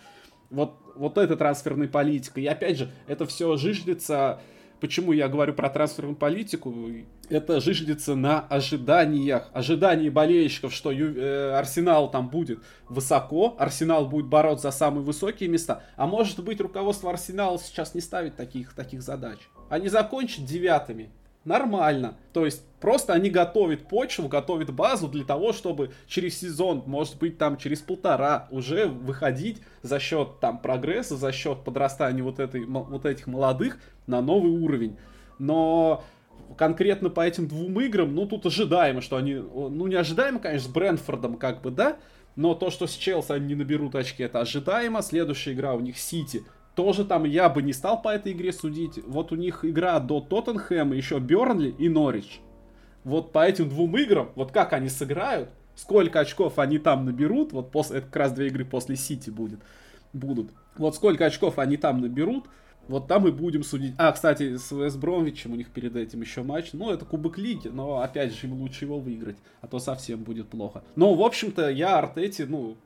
[0.50, 2.40] Вот, вот эта трансферная политика.
[2.40, 4.40] И опять же, это все жиждется
[4.80, 6.74] Почему я говорю про трансферную политику?
[7.28, 9.50] Это жиждется на ожиданиях.
[9.52, 15.82] Ожидании болельщиков, что э, Арсенал там будет высоко, Арсенал будет бороться за самые высокие места.
[15.96, 19.38] А может быть руководство Арсенала сейчас не ставит таких, таких задач.
[19.68, 21.10] Они закончат девятыми
[21.44, 22.16] нормально.
[22.32, 27.38] То есть просто они готовят почву, готовят базу для того, чтобы через сезон, может быть
[27.38, 33.06] там через полтора, уже выходить за счет там прогресса, за счет подрастания вот, этой, вот
[33.06, 34.96] этих молодых на новый уровень.
[35.38, 36.04] Но
[36.56, 40.72] конкретно по этим двум играм, ну тут ожидаемо, что они, ну не ожидаемо, конечно, с
[40.72, 41.96] Брэнфордом как бы, да,
[42.36, 45.02] но то, что с Челси они не наберут очки, это ожидаемо.
[45.02, 46.44] Следующая игра у них Сити
[46.80, 49.00] тоже там я бы не стал по этой игре судить.
[49.06, 52.40] Вот у них игра до Тоттенхэма, еще Бернли и Норвич.
[53.04, 57.70] Вот по этим двум играм, вот как они сыграют, сколько очков они там наберут, вот
[57.70, 59.60] после, это как раз две игры после Сити будет,
[60.14, 60.52] будут.
[60.78, 62.46] Вот сколько очков они там наберут,
[62.88, 63.92] вот там и будем судить.
[63.98, 66.70] А, кстати, с Вест Бромвичем у них перед этим еще матч.
[66.72, 70.48] Ну, это Кубок Лиги, но опять же им лучше его выиграть, а то совсем будет
[70.48, 70.82] плохо.
[70.96, 72.78] Но, в общем-то, я Артети, ну,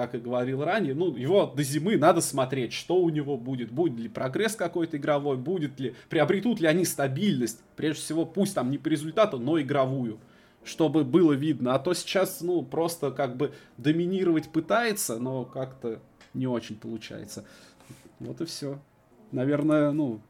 [0.00, 3.98] как и говорил ранее, ну, его до зимы надо смотреть, что у него будет, будет
[3.98, 8.78] ли прогресс какой-то игровой, будет ли, приобретут ли они стабильность, прежде всего, пусть там не
[8.78, 10.18] по результату, но игровую,
[10.64, 16.00] чтобы было видно, а то сейчас, ну, просто как бы доминировать пытается, но как-то
[16.32, 17.44] не очень получается.
[18.20, 18.78] Вот и все.
[19.32, 20.20] Наверное, ну,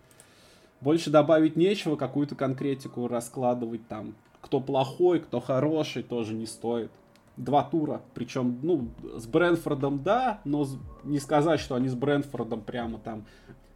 [0.80, 6.90] больше добавить нечего, какую-то конкретику раскладывать там, кто плохой, кто хороший, тоже не стоит
[7.36, 8.02] два тура.
[8.14, 10.66] Причем, ну, с Брэнфордом да, но
[11.04, 13.24] не сказать, что они с Брэнфордом прямо там...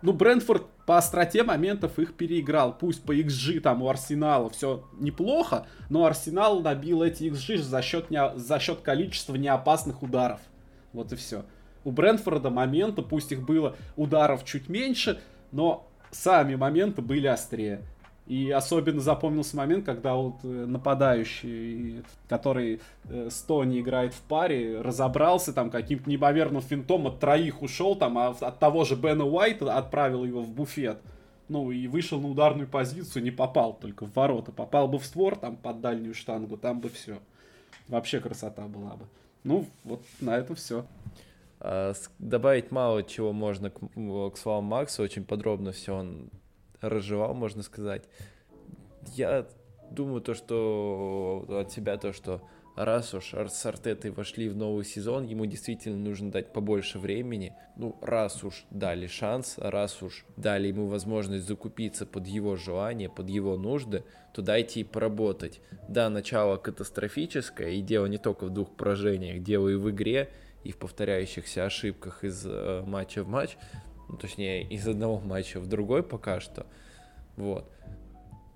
[0.03, 2.77] Ну, Брэнфорд по остроте моментов их переиграл.
[2.77, 8.11] Пусть по XG там у Арсенала все неплохо, но Арсенал набил эти XG за счет,
[8.11, 8.21] не...
[8.37, 10.41] за счет количества неопасных ударов.
[10.93, 11.45] Вот и все.
[11.85, 15.21] У Брэнфорда моменты, пусть их было ударов чуть меньше,
[15.53, 17.83] но сами моменты были острее.
[18.27, 24.81] И особенно запомнился момент, когда вот э, нападающий, который э, с Тони играет в паре,
[24.81, 29.77] разобрался там каким-то неимоверным финтом, от троих ушел там, а от того же Бена Уайта
[29.77, 31.03] отправил его в буфет.
[31.49, 34.53] Ну и вышел на ударную позицию, не попал только в ворота.
[34.53, 37.19] Попал бы в створ там под дальнюю штангу, там бы все.
[37.89, 39.05] Вообще красота была бы.
[39.43, 40.87] Ну, вот на этом все.
[41.61, 46.31] А, добавить мало чего можно к, к словам Макса, очень подробно все он
[46.89, 48.05] разжевал, можно сказать.
[49.15, 49.47] Я
[49.91, 52.43] думаю то, что от себя то, что
[52.77, 57.55] раз уж с Артетой вошли в новый сезон, ему действительно нужно дать побольше времени.
[57.77, 63.29] Ну, раз уж дали шанс, раз уж дали ему возможность закупиться под его желание, под
[63.29, 65.61] его нужды, то дайте и поработать.
[65.89, 70.31] Да, начало катастрофическое, и дело не только в двух поражениях, дело и в игре,
[70.65, 73.57] и в повторяющихся ошибках из э, матча в матч,
[74.09, 76.67] ну, точнее, из одного матча в другой пока что.
[77.37, 77.71] Вот.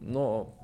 [0.01, 0.55] Но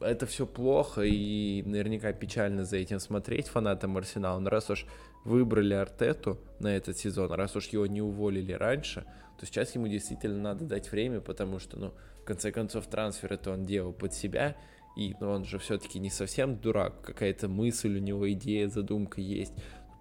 [0.00, 4.38] это все плохо, и наверняка печально за этим смотреть фанатам Арсенала.
[4.38, 4.86] Но раз уж
[5.24, 9.04] выбрали Артету на этот сезон, раз уж его не уволили раньше,
[9.38, 13.52] то сейчас ему действительно надо дать время, потому что, ну, в конце концов, трансфер это
[13.52, 14.56] он делал под себя,
[14.96, 19.52] и ну, он же все-таки не совсем дурак, какая-то мысль у него, идея, задумка есть.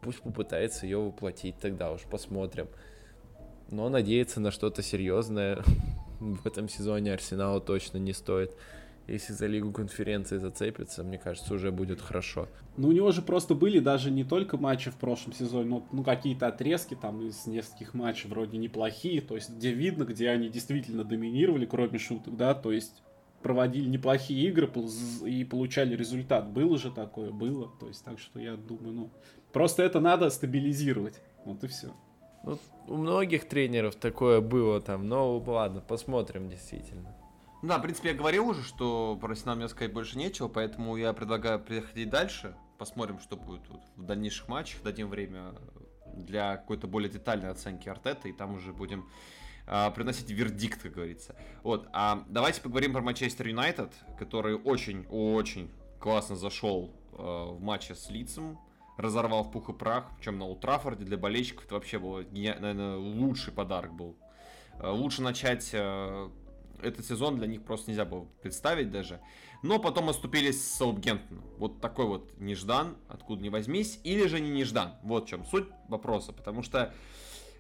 [0.02, 2.68] Пусть попытается ее воплотить, тогда уж посмотрим.
[3.70, 5.64] Но надеяться на что-то серьезное
[6.20, 8.56] в этом сезоне Арсеналу точно не стоит.
[9.08, 12.50] Если за Лигу конференции зацепится, мне кажется, уже будет хорошо.
[12.76, 16.04] Ну, у него же просто были даже не только матчи в прошлом сезоне, но ну,
[16.04, 21.06] какие-то отрезки там из нескольких матчей вроде неплохие, то есть где видно, где они действительно
[21.06, 23.02] доминировали, кроме шуток, да, то есть
[23.42, 24.70] проводили неплохие игры
[25.26, 26.52] и получали результат.
[26.52, 27.72] Было же такое, было.
[27.80, 29.10] То есть, так что я думаю, ну,
[29.54, 31.22] просто это надо стабилизировать.
[31.46, 31.94] Вот и все.
[32.44, 37.16] Ну, у многих тренеров такое было там, но ладно, посмотрим действительно.
[37.64, 41.12] Да, в принципе, я говорил уже, что про Арсенал мне сказать больше нечего, поэтому я
[41.14, 42.56] предлагаю переходить дальше.
[42.78, 45.56] Посмотрим, что будет вот в дальнейших матчах, дадим время
[46.14, 49.10] для какой-то более детальной оценки Артета, и там уже будем
[49.66, 51.36] э, приносить вердикт, как говорится.
[51.64, 58.10] Вот, а давайте поговорим про Манчестер Юнайтед, который очень-очень классно зашел э, в матче с
[58.12, 58.60] Лицем,
[58.98, 63.54] разорвал в пух и прах, чем на Ултрафорде для болельщиков это вообще был, наверное, лучший
[63.54, 64.18] подарок был.
[64.80, 66.30] Э, лучше начать э,
[66.82, 69.20] этот сезон для них просто нельзя было представить даже.
[69.64, 71.44] Но потом оступились с Саутгемптоном.
[71.58, 74.96] Вот такой вот неждан, откуда не возьмись, или же не неждан.
[75.04, 76.32] Вот в чем суть вопроса.
[76.32, 76.94] Потому что,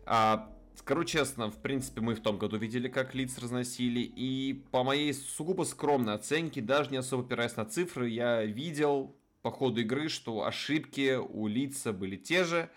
[0.05, 4.01] а, скажу честно, в принципе, мы в том году видели, как лиц разносили.
[4.01, 9.15] И по моей сугубо скромной оценке, даже не особо опираясь на цифры, я видел
[9.47, 12.69] по ходу игры, что ошибки у лица были те же.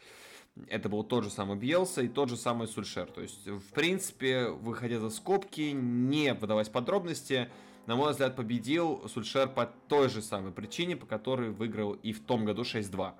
[0.68, 3.06] Это был тот же самый Бьелса и тот же самый Сульшер.
[3.10, 7.50] То есть, в принципе, выходя за скобки, не выдаваясь подробности,
[7.86, 12.20] на мой взгляд, победил Сульшер по той же самой причине, по которой выиграл и в
[12.20, 13.14] том году 6-2.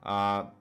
[0.00, 0.54] А,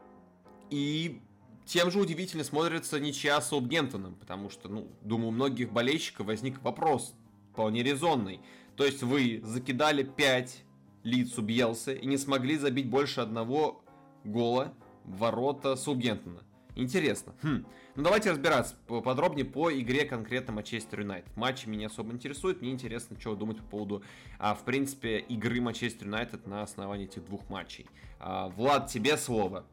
[0.69, 1.21] и
[1.65, 6.61] тем же удивительно смотрится ничья с Саутгемптоном, потому что, ну, думаю, у многих болельщиков возник
[6.61, 7.15] вопрос
[7.53, 8.41] вполне резонный.
[8.75, 10.65] То есть вы закидали 5
[11.07, 13.81] лицу Бьелсы и не смогли забить больше одного
[14.23, 14.73] гола
[15.05, 16.41] в ворота Саутгемптона.
[16.75, 17.33] Интересно.
[17.41, 17.65] Хм.
[17.95, 21.35] Ну давайте разбираться подробнее по игре конкретно Манчестер Юнайтед.
[21.35, 22.61] Матчи меня особо интересуют.
[22.61, 24.03] Мне интересно, что думать по поводу,
[24.37, 27.87] а, в принципе, игры Манчестер Юнайтед на основании этих двух матчей.
[28.19, 29.65] А, Влад, тебе слово.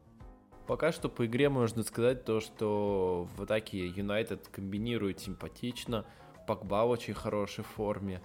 [0.65, 6.05] Пока что по игре можно сказать то, что в атаке Юнайтед комбинирует симпатично.
[6.47, 8.19] Пакба в очень хорошей форме.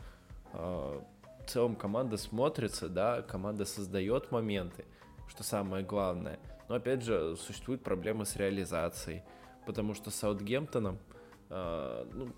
[1.50, 4.84] А, целом команда смотрится, да, команда создает моменты,
[5.26, 6.38] что самое главное.
[6.68, 9.22] Но опять же, существуют проблемы с реализацией,
[9.66, 10.98] потому что с Саутгемптоном,
[11.48, 12.28] э, ну,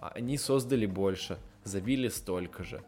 [0.00, 2.82] они создали больше, забили столько же.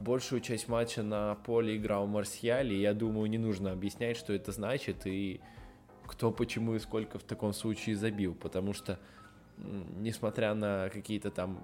[0.00, 4.52] Большую часть матча на поле играл Марсиаль, и я думаю, не нужно объяснять, что это
[4.52, 5.42] значит, и
[6.06, 8.98] кто, почему и сколько в таком случае забил, потому что,
[9.58, 11.62] несмотря на какие-то там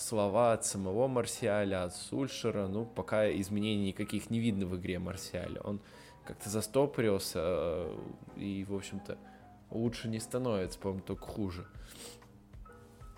[0.00, 5.60] слова от самого Марсиаля, от Сульшера, ну, пока изменений никаких не видно в игре Марсиаля.
[5.62, 5.80] Он
[6.24, 7.98] как-то застопорился, э,
[8.36, 9.18] и, в общем-то,
[9.70, 11.66] лучше не становится, по-моему, только хуже.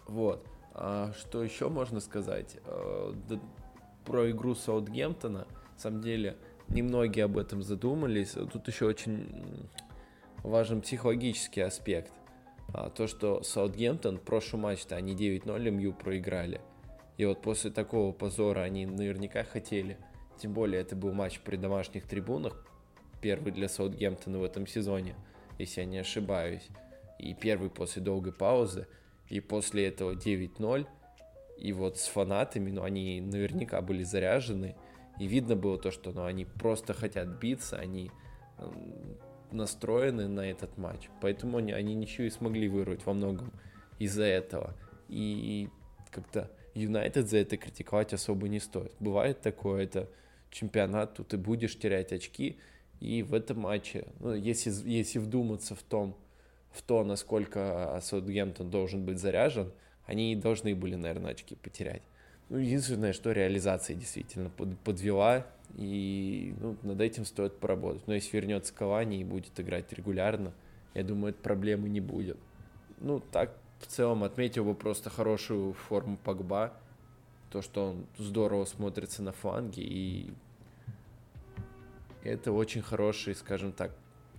[0.07, 0.47] Вот.
[0.73, 2.57] А что еще можно сказать?
[2.65, 3.13] Э,
[4.05, 6.37] про игру Саутгемптона, на самом деле,
[6.69, 8.31] немногие об этом задумались.
[8.31, 9.69] Тут еще очень
[10.43, 12.13] важен психологический аспект.
[12.73, 16.61] А, то, что Саутгемптон в прошлом матче-то они 9-0 МЮ проиграли.
[17.19, 19.99] И вот после такого позора они наверняка хотели.
[20.39, 22.65] Тем более это был матч при домашних трибунах.
[23.21, 25.17] Первый для Саутгемптона в этом сезоне,
[25.59, 26.67] если я не ошибаюсь.
[27.19, 28.87] И первый после долгой паузы.
[29.29, 30.87] И после этого 9-0.
[31.59, 34.77] И вот с фанатами, ну, они наверняка были заряжены.
[35.19, 38.13] И видно было то, что ну, они просто хотят биться, они
[39.51, 41.09] настроены на этот матч.
[41.21, 43.53] Поэтому они, они ничего и смогли вырвать во многом
[43.99, 44.77] из-за этого.
[45.09, 45.69] И
[46.13, 46.49] как-то
[46.79, 48.93] Юнайтед за это критиковать особо не стоит.
[49.01, 50.09] Бывает такое, это
[50.51, 52.59] чемпионат, тут ты будешь терять очки.
[53.01, 56.17] И в этом матче, ну, если, если вдуматься в том,
[56.71, 59.73] в то, насколько Саутгемптон должен быть заряжен,
[60.07, 62.03] они должны были, наверное, очки потерять.
[62.49, 68.07] Ну, единственное, что реализация действительно под, подвела, и ну, над этим стоит поработать.
[68.07, 70.55] Но если вернется Кавани и будет играть регулярно,
[70.95, 72.39] я думаю, это проблемы не будет.
[73.01, 76.73] Ну, так, в целом, отметил бы просто хорошую форму Погба,
[77.51, 80.33] то, что он здорово смотрится на фланге, и
[82.23, 83.93] это очень хороший, скажем так,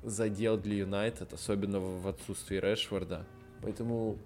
[0.03, 3.25] задел для Юнайтед, особенно в отсутствии Решфорда.
[3.61, 4.17] Поэтому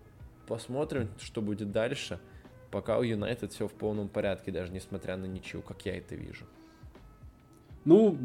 [0.47, 2.19] посмотрим, что будет дальше.
[2.71, 6.45] Пока у Юнайтед все в полном порядке, даже несмотря на ничью, как я это вижу.
[7.85, 8.17] Ну,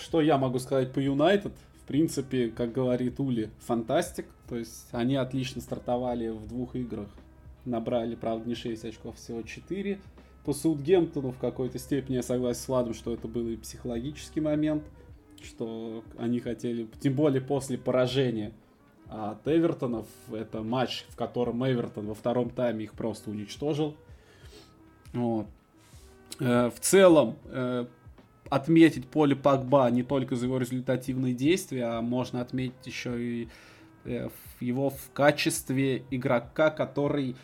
[0.00, 1.52] что я могу сказать по Юнайтед?
[1.86, 4.26] Принципе, как говорит Ули, фантастик.
[4.48, 7.08] То есть они отлично стартовали в двух играх.
[7.64, 9.98] Набрали, правда, не 6 очков, всего 4.
[10.44, 14.84] По Саутгемптону в какой-то степени я согласен с Владом, что это был и психологический момент,
[15.42, 18.52] что они хотели, тем более после поражения
[19.08, 23.96] от Эвертонов, это матч, в котором Эвертон во втором тайме их просто уничтожил.
[25.12, 25.46] Вот.
[26.40, 27.86] Э, в целом, э,
[28.50, 33.48] отметить поле Пакба не только за его результативные действия, а можно отметить еще и
[34.04, 34.28] э,
[34.60, 37.36] его в качестве игрока, который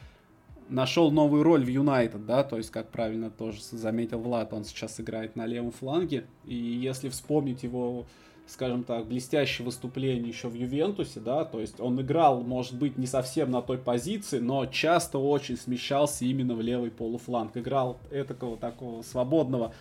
[0.69, 5.01] нашел новую роль в Юнайтед, да, то есть, как правильно тоже заметил Влад, он сейчас
[5.01, 8.07] играет на левом фланге, и если вспомнить его,
[8.47, 13.07] скажем так, блестящее выступление еще в Ювентусе, да, то есть он играл, может быть, не
[13.07, 19.03] совсем на той позиции, но часто очень смещался именно в левый полуфланг, играл этакого такого
[19.03, 19.75] свободного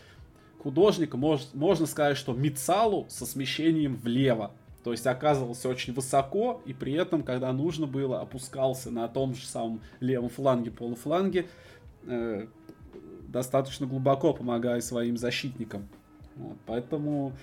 [0.62, 4.52] художника, может, можно сказать, что Мицалу со смещением влево.
[4.84, 9.46] То есть оказывался очень высоко, и при этом, когда нужно было, опускался на том же
[9.46, 11.48] самом левом фланге, полуфланге,
[12.08, 12.48] э,
[13.28, 15.88] достаточно глубоко помогая своим защитникам.
[16.36, 17.34] Вот, поэтому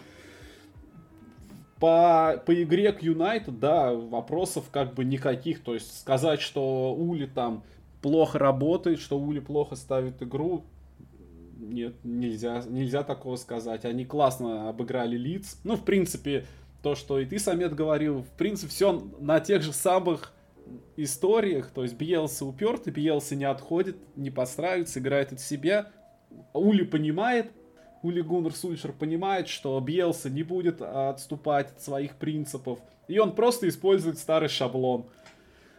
[1.79, 5.63] по, по игре к Юнайтед, да, вопросов как бы никаких.
[5.63, 7.63] То есть сказать, что Ули там
[8.03, 10.65] плохо работает, что Ули плохо ставит игру,
[11.69, 13.85] нет, нельзя, нельзя такого сказать.
[13.85, 15.59] Они классно обыграли лиц.
[15.65, 16.47] Ну, в принципе,
[16.83, 20.33] то, что и ты, Самет, говорил, в принципе, все на тех же самых
[20.97, 21.71] историях.
[21.71, 25.91] То есть Биелса упертый, Биелса не отходит, не подстраивается, играет от себя.
[26.53, 27.51] Ули понимает,
[28.03, 32.79] Ули Гуннер Сульшер понимает, что Биелса не будет отступать от своих принципов.
[33.09, 35.07] И он просто использует старый шаблон.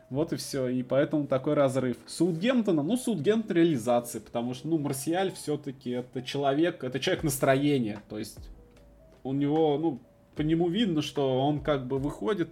[0.10, 0.68] Вот и все.
[0.68, 1.98] И поэтому такой разрыв.
[2.08, 8.02] Саутгемптона, ну, Саутгемптон реализации, потому что, ну, Марсиаль все-таки это человек, это человек настроения.
[8.10, 8.50] То есть
[9.24, 10.00] у него, ну,
[10.36, 12.50] по нему видно, что он как бы выходит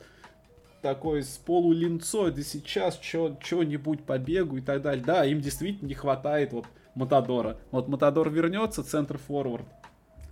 [0.81, 5.03] такой с полулинцой, да сейчас что-нибудь побегу и так далее.
[5.03, 7.57] Да, им действительно не хватает вот Матадора.
[7.71, 9.65] Вот Матадор вернется, центр форвард,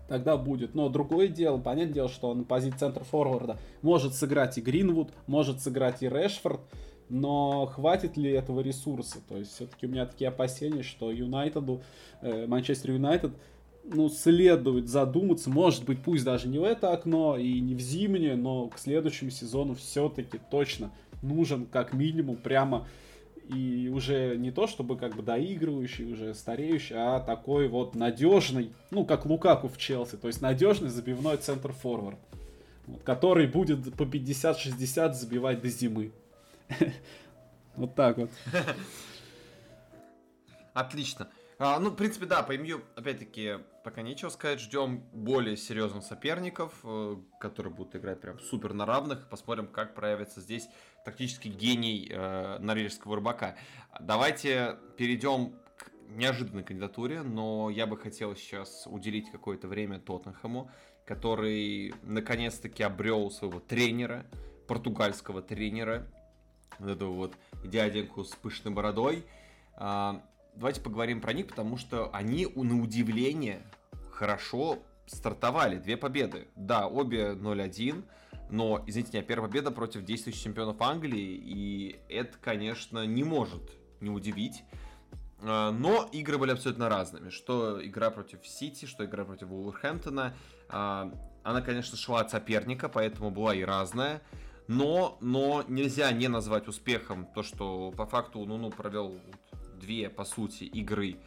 [0.07, 0.75] тогда будет.
[0.75, 5.61] Но другое дело, понятное дело, что на позиции центр форварда может сыграть и Гринвуд, может
[5.61, 6.61] сыграть и Решфорд
[7.09, 9.17] но хватит ли этого ресурса?
[9.27, 11.81] То есть все-таки у меня такие опасения, что Юнайтеду,
[12.21, 13.31] э, Манчестер Юнайтед,
[13.83, 18.35] ну, следует задуматься, может быть, пусть даже не в это окно и не в зимнее,
[18.35, 20.91] но к следующему сезону все-таки точно
[21.21, 22.87] нужен как минимум прямо
[23.49, 29.05] и уже не то чтобы как бы доигрывающий, уже стареющий, а такой вот надежный, ну,
[29.05, 32.17] как Лукаку в Челси, то есть надежный забивной центр-форвард,
[33.03, 36.11] который будет по 50-60 забивать до зимы.
[37.75, 38.29] Вот так вот.
[40.73, 41.29] Отлично.
[41.57, 44.59] А, ну, в принципе, да, по МЮ, опять-таки, пока нечего сказать.
[44.59, 49.29] Ждем более серьезных соперников, э, которые будут играть прям супер на равных.
[49.29, 50.67] Посмотрим, как проявится здесь
[51.05, 53.55] тактический гений э, норвежского рыбака.
[54.01, 60.69] Давайте перейдем к неожиданной кандидатуре, но я бы хотел сейчас уделить какое-то время Тоттенхэму,
[61.05, 64.25] который наконец-таки обрел своего тренера,
[64.67, 66.05] португальского тренера,
[66.79, 69.25] вот эту вот дяденьку с пышной бородой.
[69.75, 70.21] А,
[70.55, 73.61] давайте поговорим про них, потому что они, на удивление,
[74.11, 75.77] хорошо стартовали.
[75.77, 76.47] Две победы.
[76.55, 78.03] Да, обе 0-1,
[78.49, 83.61] но, извините меня, первая победа против действующих чемпионов Англии, и это, конечно, не может
[84.01, 84.63] не удивить.
[85.41, 87.29] А, но игры были абсолютно разными.
[87.29, 90.33] Что игра против Сити, что игра против Уолверхэмптона.
[90.69, 91.11] А,
[91.43, 94.21] она, конечно, шла от соперника, поэтому была и разная
[94.67, 99.19] но, но нельзя не назвать успехом то, что по факту Нуну провел
[99.79, 101.17] две, по сути, игры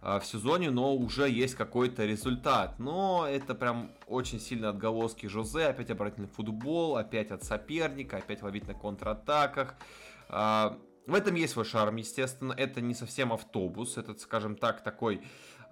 [0.00, 2.78] в сезоне, но уже есть какой-то результат.
[2.78, 8.68] Но это прям очень сильно отголоски Жозе, опять обратный футбол, опять от соперника, опять ловить
[8.68, 9.76] на контратаках.
[10.28, 12.52] В этом есть свой шарм, естественно.
[12.52, 15.22] Это не совсем автобус, это, скажем так, такой...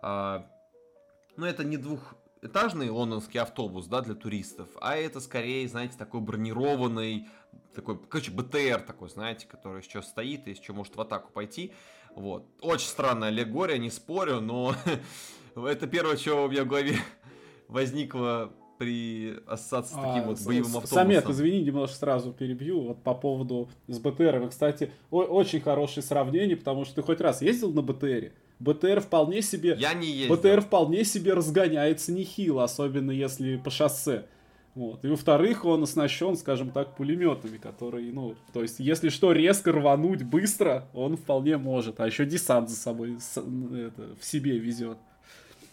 [0.03, 6.21] Ну, это не двух этажный лондонский автобус, да, для туристов, а это скорее, знаете, такой
[6.21, 7.29] бронированный,
[7.75, 11.73] такой, короче, БТР такой, знаете, который еще стоит и еще может в атаку пойти.
[12.15, 12.45] Вот.
[12.61, 14.75] Очень странная аллегория, не спорю, но
[15.57, 16.97] это первое, что у меня в голове
[17.69, 20.99] возникло при ассоциации с таким а, вот боевым автобусом.
[20.99, 22.81] Самет, извини, немножко сразу перебью.
[22.81, 24.51] Вот по поводу с БТРом.
[24.51, 28.35] Кстати, очень хорошее сравнение, потому что ты хоть раз ездил на БТРе?
[28.63, 29.77] БТР вполне себе...
[29.79, 30.37] Я не ездил.
[30.37, 34.27] БТР вполне себе разгоняется нехило, особенно если по шоссе.
[34.75, 35.05] Вот.
[35.05, 40.23] И во-вторых, он оснащен, скажем так, пулеметами, которые, ну, то есть, если что, резко рвануть
[40.23, 42.01] быстро, он вполне может.
[42.01, 44.97] А еще десант за собой с, это, в себе везет.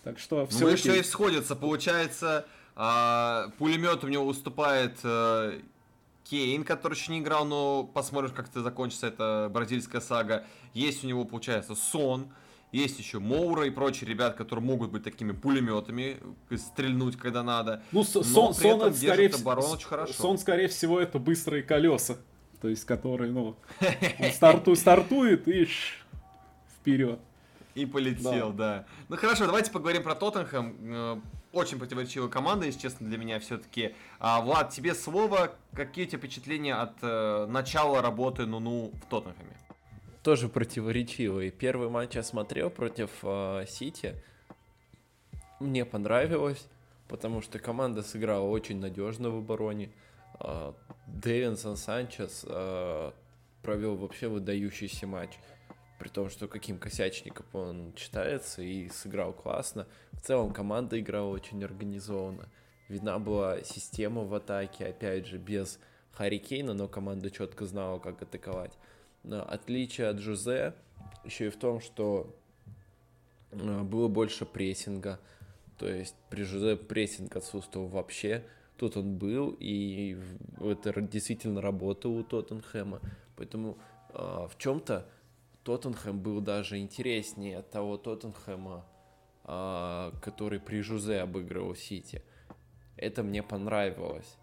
[0.04, 0.66] Так что все.
[0.66, 1.56] Ну, еще и сходится.
[1.56, 5.58] Получается, а, пулемет у него уступает а,
[6.26, 10.44] Кейн, который еще не играл, но посмотрим, как это закончится, это бразильская сага.
[10.74, 12.30] Есть у него, получается, Сон.
[12.72, 16.18] Есть еще Моура и прочие ребят, которые могут быть такими пулеметами,
[16.56, 17.82] стрельнуть, когда надо.
[17.92, 20.14] Ну, сон, сон, сон скорее, оборону очень хорошо.
[20.14, 22.18] Сон, скорее всего, это быстрые колеса.
[22.62, 23.56] То есть, которые, ну,
[24.34, 25.68] старту, стартует и
[26.80, 27.20] вперед.
[27.76, 28.80] И полетел, да.
[28.80, 28.86] да.
[29.08, 30.76] Ну хорошо, давайте поговорим про Тоттенхэм.
[30.82, 31.20] Э,
[31.54, 33.96] очень противоречивая команда, если честно, для меня все-таки.
[34.20, 35.54] А, Влад, тебе слово.
[35.74, 39.59] Какие у тебя впечатления от э, начала работы Нуну в Тоттенхэме?
[40.24, 41.52] Тоже противоречивый.
[41.52, 44.16] Первый матч я смотрел против э, Сити.
[45.60, 46.68] Мне понравилось,
[47.08, 49.92] потому что команда сыграла очень надежно в обороне.
[50.40, 50.74] Э,
[51.08, 53.12] Дэвинсон Санчес э,
[53.62, 55.38] провел вообще выдающийся матч.
[56.00, 59.86] При том, что каким косячником он читается и сыграл классно.
[60.14, 62.48] В целом команда играла очень организованно.
[62.88, 65.78] Видна была система в атаке, опять же, без
[66.12, 68.72] Харри Кейна, но команда четко знала, как атаковать.
[69.24, 70.74] Отличие от Жузе
[71.24, 72.36] еще и в том, что
[73.52, 75.20] э, было больше прессинга.
[75.78, 78.44] То есть при Жузе прессинг отсутствовал вообще.
[78.78, 80.18] Тут он был, и
[80.60, 83.02] это действительно работало у Тоттенхэма.
[83.36, 83.78] Поэтому
[84.10, 85.06] э, в чем-то
[85.64, 88.86] Тоттенхэм был даже интереснее от того Тоттенхэма,
[89.44, 92.24] э, который при Жузе обыгрывал Сити.
[92.96, 94.38] Это мне понравилось.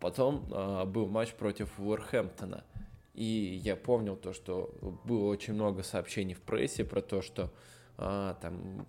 [0.00, 0.46] Потом
[0.92, 2.62] был матч против Уорхэмптона–
[3.18, 4.72] и я помнил то, что
[5.04, 7.52] было очень много сообщений в прессе про то, что
[7.96, 8.86] а, там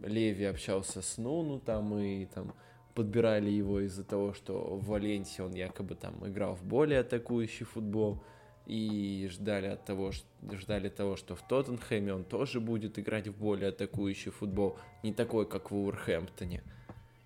[0.00, 2.54] Леви общался с Нуну там и там
[2.94, 8.24] подбирали его из-за того, что в Валенсии он якобы там играл в более атакующий футбол
[8.64, 10.12] и ждали от того,
[10.52, 15.44] ждали того, что в Тоттенхэме он тоже будет играть в более атакующий футбол, не такой,
[15.44, 16.62] как в Уорхэмптоне.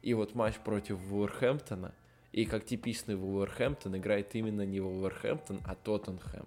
[0.02, 1.94] И вот матч против Уорхэмптона
[2.32, 6.46] и как типичный Вулверхэмптон играет именно не Вулверхэмптон, а Тоттенхэм.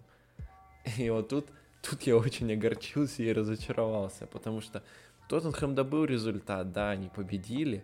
[0.98, 1.48] И вот тут,
[1.82, 4.84] тут я очень огорчился и разочаровался, потому что
[5.30, 7.84] Тоттенхэм добыл результат, да, они победили,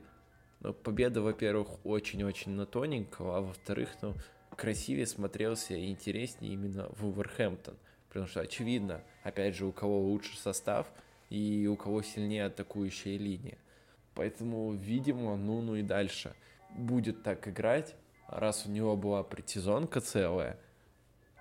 [0.60, 4.14] но победа, во-первых, очень-очень на тоненького, а во-вторых, ну,
[4.56, 7.76] красивее смотрелся и интереснее именно Вулверхэмптон.
[8.10, 10.88] Потому что очевидно, опять же, у кого лучше состав
[11.30, 13.58] и у кого сильнее атакующая линия.
[14.14, 16.34] Поэтому, видимо, ну, ну и дальше–
[16.76, 17.96] будет так играть,
[18.28, 20.58] раз у него была предсезонка целая,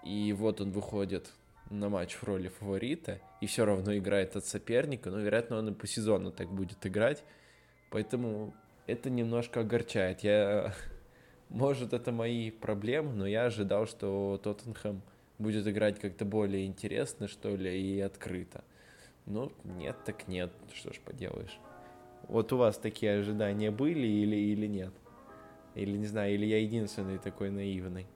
[0.04, 1.30] и вот он выходит
[1.70, 5.72] на матч в роли фаворита, и все равно играет от соперника, но, вероятно, он и
[5.72, 7.22] по сезону так будет играть,
[7.90, 8.54] поэтому
[8.86, 10.20] это немножко огорчает.
[10.20, 10.74] Я...
[11.48, 15.02] Может, это мои проблемы, но я ожидал, что Тоттенхэм
[15.38, 18.62] будет играть как-то более интересно, что ли, и открыто.
[19.26, 21.58] Ну, нет, так нет, что ж поделаешь.
[22.28, 24.92] Вот у вас такие ожидания были или, или нет?
[25.74, 28.06] Или, не знаю, или я единственный такой наивный?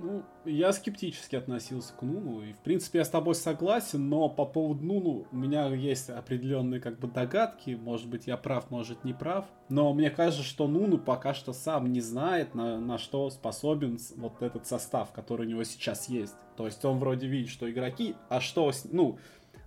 [0.00, 4.44] Ну, я скептически относился к Нуну, и, в принципе, я с тобой согласен, но по
[4.44, 9.12] поводу Нуну у меня есть определенные, как бы, догадки, может быть, я прав, может, не
[9.12, 13.98] прав, но мне кажется, что Нуну пока что сам не знает, на, на что способен
[14.16, 16.34] вот этот состав, который у него сейчас есть.
[16.56, 19.18] То есть он вроде видит, что игроки, а что, ну,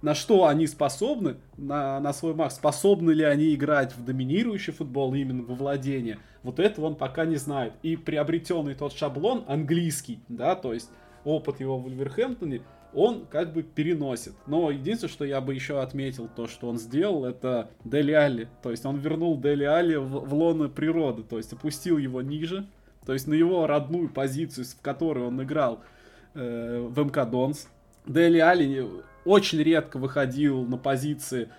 [0.02, 5.14] на что они способны, на, на свой макс, способны ли они играть в доминирующий футбол
[5.14, 7.74] именно во владение, вот этого он пока не знает.
[7.82, 10.90] И приобретенный тот шаблон английский, да, то есть
[11.24, 12.62] опыт его в Вульверхэмптоне,
[12.94, 14.34] он как бы переносит.
[14.48, 18.48] Но единственное, что я бы еще отметил, то, что он сделал, это Дели Алли.
[18.64, 22.66] То есть он вернул Дели Алли в, в лоно природы, то есть опустил его ниже,
[23.06, 25.82] то есть на его родную позицию, в которой он играл
[26.34, 27.68] э, в МК Донс.
[28.06, 28.88] Дели Алли
[29.26, 31.50] очень редко выходил на позиции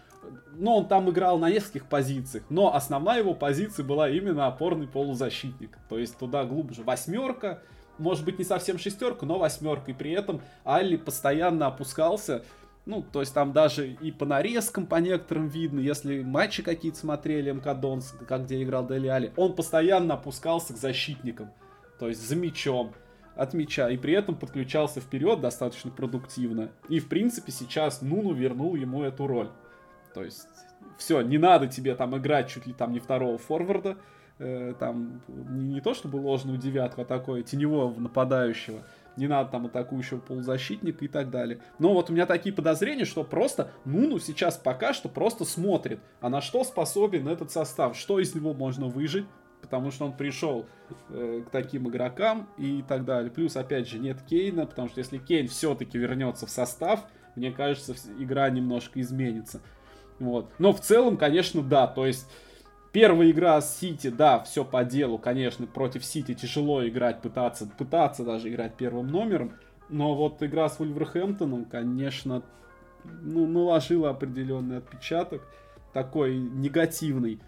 [0.59, 5.79] но он там играл на нескольких позициях, но основная его позиция была именно опорный полузащитник.
[5.89, 7.63] То есть туда глубже восьмерка,
[7.99, 9.91] может быть не совсем шестерка, но восьмерка.
[9.91, 12.45] И при этом Алли постоянно опускался.
[12.85, 17.51] Ну, то есть там даже и по нарезкам по некоторым видно, если матчи какие-то смотрели
[17.51, 21.51] МК Донс, как где играл Дели Али, он постоянно опускался к защитникам.
[21.99, 22.93] То есть за мячом
[23.37, 26.71] от мяча, и при этом подключался вперед достаточно продуктивно.
[26.89, 29.51] И, в принципе, сейчас Нуну вернул ему эту роль.
[30.15, 30.49] То есть,
[30.97, 33.99] все, не надо тебе там играть чуть ли там не второго форварда,
[34.39, 38.83] э, там не, не то чтобы ложную девятку, а такое теневого нападающего.
[39.17, 41.61] Не надо там атакующего полузащитника и так далее.
[41.79, 46.29] Но вот у меня такие подозрения, что просто Нуну сейчас пока что просто смотрит, а
[46.29, 49.27] на что способен этот состав, что из него можно выжить,
[49.67, 50.67] потому что он пришел
[51.11, 53.31] э, к таким игрокам и так далее.
[53.31, 57.05] Плюс, опять же, нет Кейна, потому что если Кейн все-таки вернется в состав,
[57.35, 59.61] мне кажется, игра немножко изменится.
[60.19, 60.51] Вот.
[60.59, 61.87] Но в целом, конечно, да.
[61.87, 62.31] То есть
[62.93, 68.25] первая игра с Сити, да, все по делу, конечно, против Сити тяжело играть, пытаться, пытаться
[68.25, 69.53] даже играть первым номером.
[69.89, 72.43] Но вот игра с Вульверхэмптоном, конечно,
[73.05, 75.43] ну, наложила определенный отпечаток,
[75.93, 77.41] такой негативный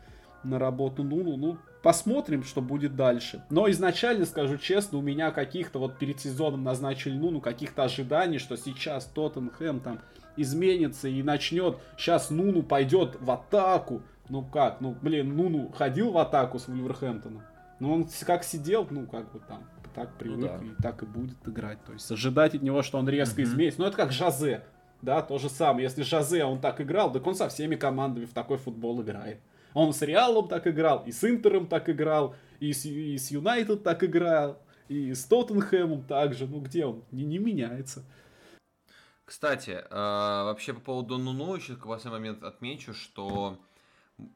[0.44, 1.36] на работу Нуну.
[1.36, 1.58] Ну,
[1.88, 3.42] посмотрим, что будет дальше.
[3.48, 8.56] Но изначально, скажу честно, у меня каких-то вот перед сезоном назначили Нуну, каких-то ожиданий, что
[8.56, 10.00] сейчас Тоттенхэм там
[10.36, 14.02] изменится и начнет, сейчас Нуну пойдет в атаку.
[14.28, 17.40] Ну как, ну блин, Нуну ходил в атаку с Вульверхэмптоном.
[17.80, 19.64] Но он как сидел, ну как бы там,
[19.94, 20.60] так привык ну, да.
[20.62, 21.82] и так и будет играть.
[21.86, 23.44] То есть ожидать от него, что он резко mm-hmm.
[23.44, 23.80] изменится.
[23.80, 24.62] Ну это как Жазе,
[25.00, 25.84] да, то же самое.
[25.84, 29.40] Если Жазе он так играл, так он со всеми командами в такой футбол играет.
[29.78, 33.84] Он с Реалом так играл, и с Интером так играл, и с, и с Юнайтед
[33.84, 36.48] так играл, и с Тоттенхэмом также.
[36.48, 37.04] Ну где он?
[37.12, 38.04] Не, не меняется.
[39.24, 43.56] Кстати, э, вообще по поводу Нуну еще последний момент отмечу, что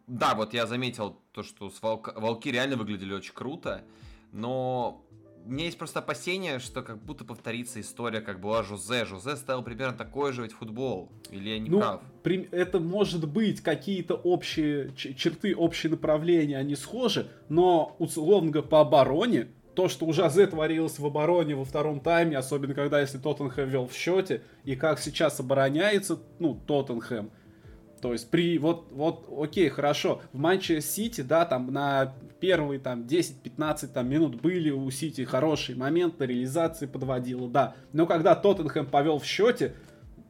[0.07, 2.15] да, вот я заметил то, что с волк...
[2.15, 3.83] волки реально выглядели очень круто,
[4.31, 5.05] но
[5.45, 9.05] у меня есть просто опасение, что как будто повторится история, как была Жозе.
[9.05, 11.11] Жозе стал примерно такой же ведь футбол.
[11.31, 12.01] Или я не ну, прав?
[12.23, 12.49] При...
[12.53, 19.89] Это может быть какие-то общие черты, общие направления, они схожи, но условно по обороне то,
[19.89, 23.95] что у Жазе творилось в обороне во втором тайме, особенно когда если Тоттенхэм вел в
[23.95, 27.31] счете, и как сейчас обороняется, ну, Тоттенхэм.
[28.03, 33.03] То есть при, вот, вот, окей, хорошо, в матче Сити, да, там на первые там
[33.03, 37.77] 10-15 там минут были у Сити хорошие моменты, реализации подводила, да.
[37.93, 39.77] Но когда Тоттенхэм повел в счете,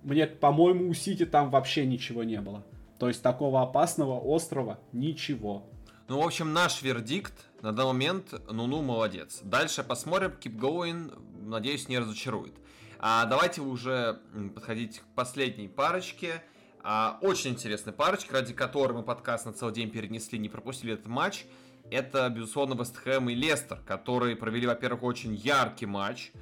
[0.02, 2.66] мне, по-моему, у Сити там вообще ничего не было.
[2.98, 5.66] То есть такого опасного острова ничего.
[6.08, 7.32] Ну, в общем, наш вердикт
[7.62, 9.40] на данный момент Нуну молодец.
[9.42, 12.52] Дальше посмотрим, keep going, надеюсь, не разочарует.
[12.98, 14.20] А давайте уже
[14.54, 16.42] подходить к последней парочке.
[16.82, 21.06] А, очень интересной парочке, ради которой мы подкаст на целый день перенесли, не пропустили этот
[21.06, 21.46] матч.
[21.90, 26.32] Это, безусловно, Вестхэм и Лестер, которые провели, во-первых, очень яркий матч.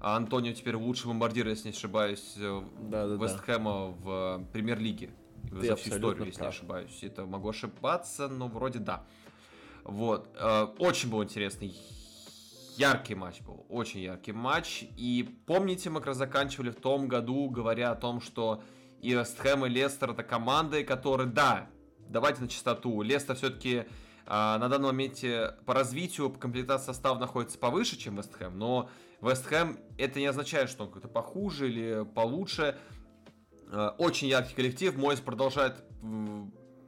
[0.00, 4.38] А Антонио теперь лучший бомбардир, если не ошибаюсь, да, да, Вестхэма да.
[4.38, 5.10] в премьер-лиге.
[5.50, 6.52] За всю историю, если прав.
[6.52, 6.98] не ошибаюсь.
[7.02, 9.04] Это могу ошибаться, но вроде да.
[9.84, 10.28] Вот.
[10.36, 11.74] Э, очень был интересный.
[12.76, 13.66] Яркий матч был.
[13.68, 14.84] Очень яркий матч.
[14.96, 18.62] И помните, мы как раз заканчивали в том году, говоря о том, что
[19.02, 21.68] и Вестхэм, и Лестер это команды, которые, да,
[22.08, 23.02] давайте на чистоту.
[23.02, 23.84] Лестер все-таки
[24.26, 28.88] на данном моменте по развитию, по комплектации состава находится повыше, чем Вестхэм, но
[29.20, 32.78] Вестхэм это не означает, что он какой-то похуже или получше.
[33.72, 35.84] А, очень яркий коллектив, Мойс продолжает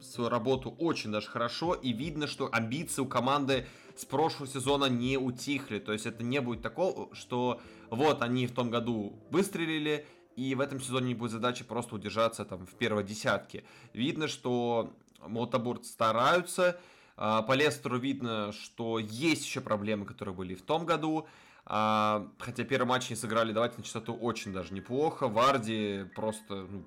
[0.01, 5.17] свою работу очень даже хорошо, и видно, что амбиции у команды с прошлого сезона не
[5.17, 5.79] утихли.
[5.79, 7.61] То есть это не будет такого, что
[7.91, 12.45] вот они в том году выстрелили, и в этом сезоне не будет задачи просто удержаться
[12.45, 13.65] там в первой десятке.
[13.93, 14.93] Видно, что
[15.25, 16.81] Молотоборцы стараются, а,
[17.17, 21.27] по Лестеру видно, что есть еще проблемы, которые были в том году.
[21.65, 25.29] А, хотя первый матч не сыграли, давайте на частоту, очень даже неплохо.
[25.29, 26.67] Варди просто...
[26.69, 26.85] Ну,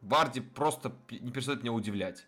[0.00, 2.26] Варди просто не перестает меня удивлять.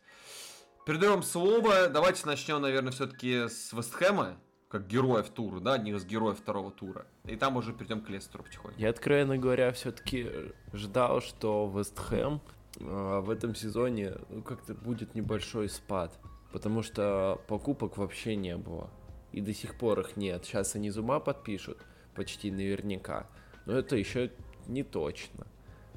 [0.87, 1.89] Передаем слово.
[1.89, 4.37] Давайте начнем, наверное, все-таки с Вестхэма,
[4.69, 7.07] как героев тура, да, одних из героев второго тура.
[7.25, 8.79] И там уже перейдем к Лестеру потихоньку.
[8.79, 10.31] Я, откровенно говоря, все-таки
[10.73, 12.41] ждал, что Вестхэм
[12.79, 16.19] э, в этом сезоне ну, как-то будет небольшой спад.
[16.55, 18.89] Потому что покупок вообще не было.
[19.33, 20.47] И до сих пор их нет.
[20.47, 21.85] Сейчас они зума подпишут,
[22.15, 23.27] почти наверняка.
[23.67, 24.31] Но это еще
[24.67, 25.47] не точно.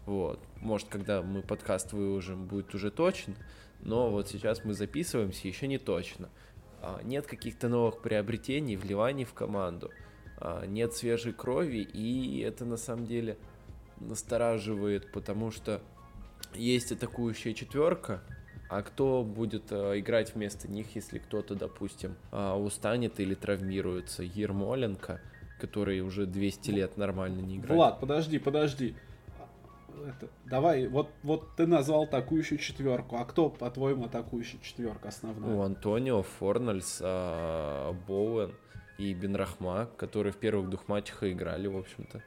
[0.06, 0.42] Вот.
[0.58, 3.36] Может, когда мы подкаст выложим, будет уже точно
[3.82, 6.30] но вот сейчас мы записываемся еще не точно.
[6.82, 9.92] А, нет каких-то новых приобретений, вливаний в команду,
[10.38, 13.38] а, нет свежей крови, и это на самом деле
[14.00, 15.82] настораживает, потому что
[16.54, 18.24] есть атакующая четверка,
[18.70, 24.24] а кто будет э, играть вместо них, если кто-то, допустим, э, устанет или травмируется?
[24.24, 25.22] Ермоленко,
[25.60, 27.76] который уже 200 лет нормально не играет.
[27.76, 28.96] Влад, подожди, подожди.
[30.06, 33.16] Это, давай, вот, вот ты назвал атакующую четверку.
[33.18, 35.56] А кто, по-твоему, атакующая четверка основная?
[35.56, 38.54] У Антонио, Форнальс, э, Боуэн
[38.98, 42.22] и Бенрахма, которые в первых двух матчах играли, в общем-то.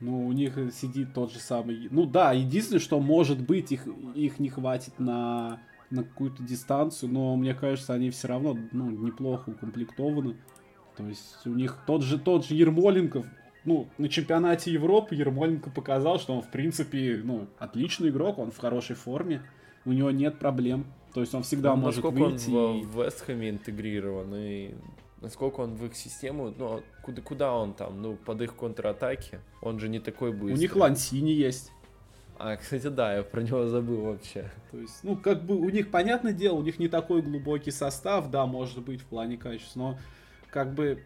[0.00, 1.88] Ну, у них сидит тот же самый...
[1.90, 5.60] Ну да, единственное, что может быть, их, их не хватит на,
[5.92, 10.36] на какую-то дистанцию, но мне кажется, они все равно ну, неплохо укомплектованы.
[10.96, 13.26] То есть у них тот же, тот же Ермоленков,
[13.64, 18.58] ну, на чемпионате Европы Ермоленко показал, что он, в принципе, ну, отличный игрок, он в
[18.58, 19.42] хорошей форме,
[19.84, 20.86] у него нет проблем.
[21.14, 22.50] То есть он всегда ну, может выйти.
[22.50, 24.74] он в, в Вестхэме интегрирован, и
[25.20, 29.38] насколько он в их систему, ну, а куда, куда он там, ну, под их контратаки,
[29.60, 30.54] он же не такой быстрый.
[30.54, 31.70] У них Лансини есть.
[32.44, 34.50] А, кстати, да, я про него забыл вообще.
[34.72, 38.32] То есть, ну, как бы у них, понятное дело, у них не такой глубокий состав,
[38.32, 39.98] да, может быть, в плане качества, но
[40.50, 41.04] как бы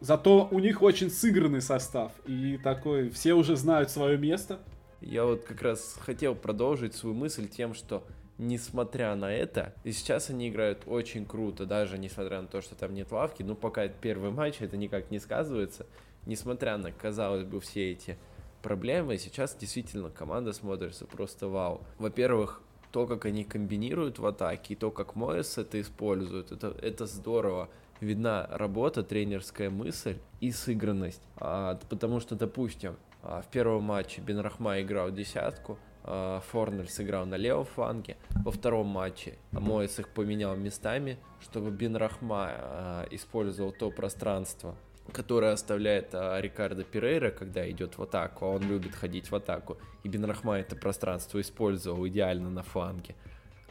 [0.00, 4.58] зато у них очень сыгранный состав, и такой, все уже знают свое место.
[5.00, 8.04] Я вот как раз хотел продолжить свою мысль тем, что
[8.38, 12.92] несмотря на это, и сейчас они играют очень круто, даже несмотря на то, что там
[12.92, 15.86] нет лавки, ну пока это первый матч, это никак не сказывается,
[16.26, 18.18] несмотря на, казалось бы, все эти
[18.62, 21.82] проблемы, сейчас действительно команда смотрится просто вау.
[21.98, 27.06] Во-первых, то, как они комбинируют в атаке, и то, как Моэс это использует, это, это
[27.06, 27.68] здорово.
[28.00, 31.22] Видна работа, тренерская мысль и сыгранность.
[31.36, 37.36] А, потому что, допустим, а, в первом матче Бенрахма играл десятку, а, Форнель сыграл на
[37.36, 38.16] левом фланге.
[38.44, 44.76] Во втором матче Моэс их поменял местами, чтобы Бен Рахма а, использовал то пространство,
[45.10, 49.78] которое оставляет а, Рикардо Перейра, когда идет в атаку, а он любит ходить в атаку.
[50.04, 53.14] И Бен Рахма это пространство использовал идеально на фланге.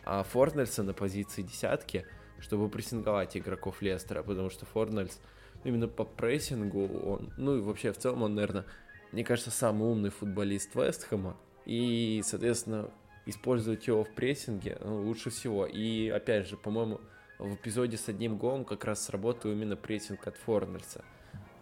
[0.04, 2.06] А Форнельса на позиции десятки,
[2.40, 5.20] чтобы прессинговать игроков Лестера, потому что Форнельс
[5.64, 8.66] именно по прессингу, он, ну и вообще в целом он, наверное,
[9.12, 12.90] мне кажется, самый умный футболист Вестхэма, и, соответственно,
[13.26, 15.66] использовать его в прессинге ну, лучше всего.
[15.66, 17.00] И, опять же, по-моему,
[17.38, 21.04] в эпизоде с одним голом как раз сработал именно прессинг от Форнельса.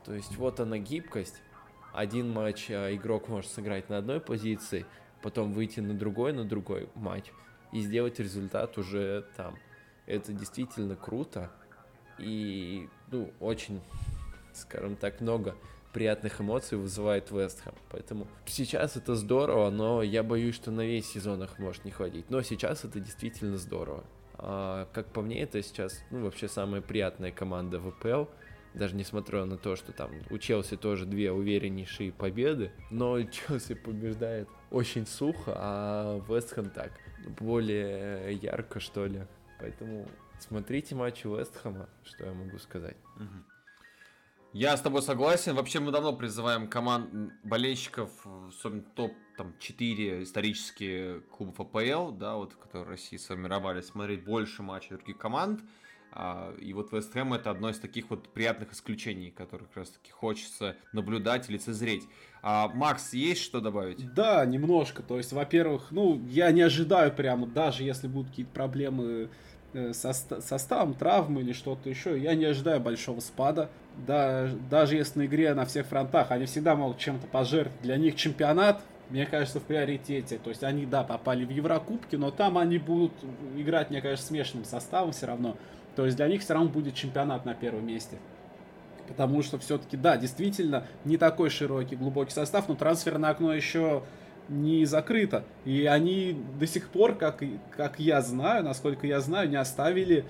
[0.06, 1.42] То есть вот она гибкость.
[1.94, 4.86] Один матч а, игрок может сыграть на одной позиции,
[5.22, 7.32] потом выйти на другой, на другой матч
[7.72, 9.58] и сделать результат уже там.
[10.06, 11.52] Это действительно круто
[12.18, 13.82] и, ну, очень,
[14.54, 15.56] скажем так, много
[15.94, 17.74] приятных эмоций вызывает Вестхэм.
[17.90, 22.30] Поэтому сейчас это здорово, но я боюсь, что на весь сезон их может не хватить.
[22.30, 24.04] Но сейчас это действительно здорово.
[24.36, 28.26] А, как по мне, это сейчас ну, вообще самая приятная команда в ВПЛ.
[28.74, 34.48] Даже несмотря на то, что там у Челси тоже две увереннейшие победы, но Челси побеждает
[34.70, 36.92] очень сухо, а Вестхэм так,
[37.40, 39.26] более ярко, что ли.
[39.60, 40.08] Поэтому
[40.40, 42.98] смотрите матчи Вестхэма, что я могу сказать.
[44.52, 45.54] Я с тобой согласен.
[45.54, 48.10] Вообще мы давно призываем команд болельщиков,
[48.48, 54.64] особенно топ там 4 исторические клубов АПЛ, да, вот, которые в России сформировались, смотреть больше
[54.64, 55.62] матчей других команд.
[56.12, 59.90] А, и вот Вест Хэм это одно из таких вот приятных исключений, которые как раз
[59.90, 62.04] таки хочется наблюдать лицезреть.
[62.42, 64.14] А, Макс, есть что добавить?
[64.14, 65.04] Да, немножко.
[65.04, 69.30] То есть, во-первых, ну, я не ожидаю прямо, даже если будут какие-то проблемы
[69.72, 73.70] Э, составом, травмы или что-то еще, я не ожидаю большого спада.
[74.08, 77.82] Да, даже если на игре на всех фронтах они всегда могут чем-то пожертвовать.
[77.84, 78.82] Для них чемпионат,
[79.12, 80.40] мне кажется, в приоритете.
[80.40, 83.12] То есть они, да, попали в Еврокубки, но там они будут
[83.56, 85.56] играть, мне кажется, смешанным составом все равно.
[86.00, 88.20] То есть для них все равно будет чемпионат на первом месте.
[89.10, 94.04] Потому что все-таки, да, действительно, не такой широкий, глубокий состав, но трансферное окно еще
[94.48, 95.44] не закрыто.
[95.66, 97.44] И они до сих пор, как,
[97.76, 100.24] как я знаю, насколько я знаю, не оставили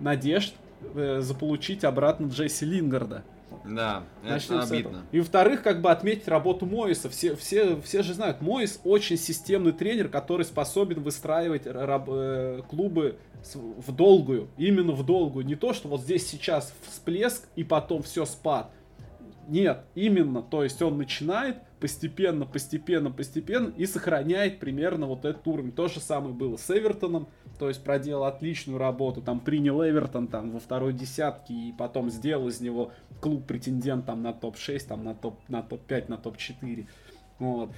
[0.00, 0.54] надежд
[0.92, 3.22] э, заполучить обратно Джесси Лингарда.
[3.64, 5.06] Да, Начнем это обидно.
[5.12, 7.08] И во-вторых, как бы отметить работу Моиса.
[7.08, 13.16] Все, все, все же знают, Моис очень системный тренер, который способен выстраивать раб, э, клубы
[13.54, 14.48] в долгую.
[14.56, 15.44] Именно в долгую.
[15.44, 18.70] Не то, что вот здесь сейчас всплеск и потом все спад.
[19.48, 25.72] Нет, именно, то есть он начинает, постепенно, постепенно, постепенно и сохраняет примерно вот этот уровень.
[25.72, 27.28] То же самое было с Эвертоном,
[27.58, 32.48] то есть проделал отличную работу, там принял Эвертон там во второй десятке и потом сделал
[32.48, 36.86] из него клуб претендент там на топ-6, там на топ на топ-5, на топ-4.
[37.38, 37.70] Вот.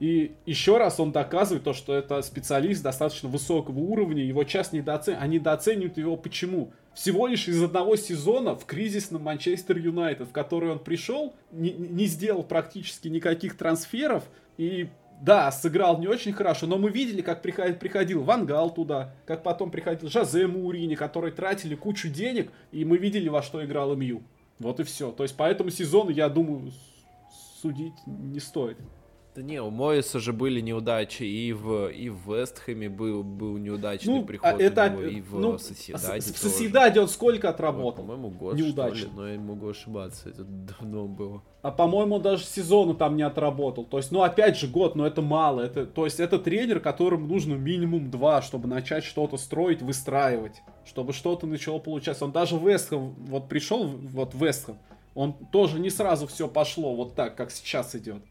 [0.00, 5.22] И еще раз он доказывает то, что это специалист достаточно высокого уровня, его часто недооценивают.
[5.22, 6.72] Они недооценивают его почему?
[6.94, 12.06] Всего лишь из одного сезона в кризисном Манчестер Юнайтед, в который он пришел, не, не
[12.06, 14.24] сделал практически никаких трансферов
[14.58, 14.88] и
[15.22, 19.70] да, сыграл не очень хорошо, но мы видели, как приходил, приходил Вангал туда, как потом
[19.70, 24.22] приходил Жозе Маурини, которые тратили кучу денег, и мы видели, во что играл МЮ.
[24.58, 25.12] Вот и все.
[25.12, 26.72] То есть по этому сезону, я думаю,
[27.60, 28.76] судить не стоит.
[29.34, 34.16] Да не, у Моиса же были неудачи, и в, и в Вестхэме был, был неудачный
[34.16, 38.04] ну, приход а это, него, и в ну, Соседаде В Соседаде он сколько отработал?
[38.04, 38.96] По-моему, год, Неудачно.
[38.96, 41.42] что ли, но я могу ошибаться, это давно было.
[41.62, 43.86] А по-моему, даже сезона там не отработал.
[43.86, 45.62] То есть, ну, опять же, год, но это мало.
[45.62, 50.60] Это, то есть, это тренер, которому нужно минимум два, чтобы начать что-то строить, выстраивать.
[50.84, 52.26] Чтобы что-то начало получаться.
[52.26, 54.76] Он даже в Вестхэм, вот пришел, вот в Вестхэм,
[55.14, 58.22] он тоже не сразу все пошло вот так, как сейчас идет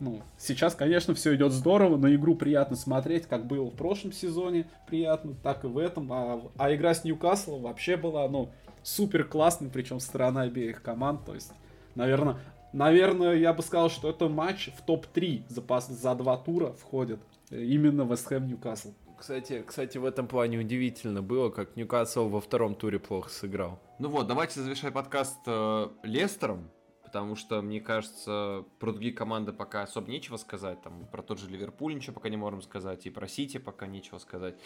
[0.00, 4.66] ну, сейчас, конечно, все идет здорово, на игру приятно смотреть, как было в прошлом сезоне
[4.86, 6.12] приятно, так и в этом.
[6.12, 8.50] А, а игра с Ньюкаслом вообще была, ну,
[8.82, 11.24] супер классной, причем со стороны обеих команд.
[11.24, 11.52] То есть,
[11.94, 12.36] наверное,
[12.72, 17.20] наверное, я бы сказал, что это матч в топ-3 за, за два тура входит.
[17.50, 18.90] Именно Вест Хэм Ньюкасл.
[19.18, 23.80] Кстати, кстати, в этом плане удивительно было, как Ньюкасл во втором туре плохо сыграл.
[23.98, 26.70] Ну вот, давайте завершать подкаст э, Лестером
[27.08, 31.48] потому что, мне кажется, про другие команды пока особо нечего сказать, там, про тот же
[31.48, 34.56] Ливерпуль ничего пока не можем сказать, и про Сити пока нечего сказать.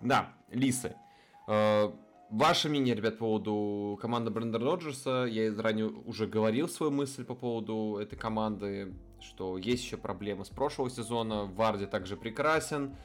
[0.00, 0.96] Да, Лисы.
[1.46, 1.92] Э,
[2.30, 7.36] ваше мнение, ребят, по поводу команды Бренда Роджерса, я ранее уже говорил свою мысль по
[7.36, 12.96] поводу этой команды, что есть еще проблемы с прошлого сезона, Варди также прекрасен,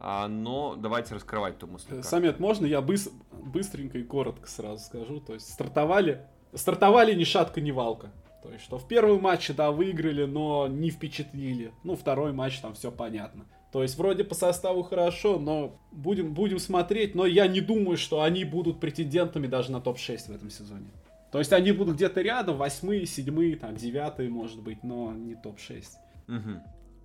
[0.00, 2.02] а, но давайте раскрывать ту мысль.
[2.02, 5.20] Самет, можно я быс- быстренько и коротко сразу скажу?
[5.20, 8.10] То есть стартовали, стартовали ни шатка, ни валка.
[8.48, 11.70] То есть, что в первом матче, да, выиграли, но не впечатлили.
[11.84, 13.44] Ну, второй матч, там все понятно.
[13.70, 17.14] То есть, вроде по составу хорошо, но будем, будем смотреть.
[17.14, 20.86] Но я не думаю, что они будут претендентами даже на топ-6 в этом сезоне.
[21.30, 25.84] То есть, они будут где-то рядом, восьмые, седьмые, там, девятые, может быть, но не топ-6.
[26.28, 26.62] Угу.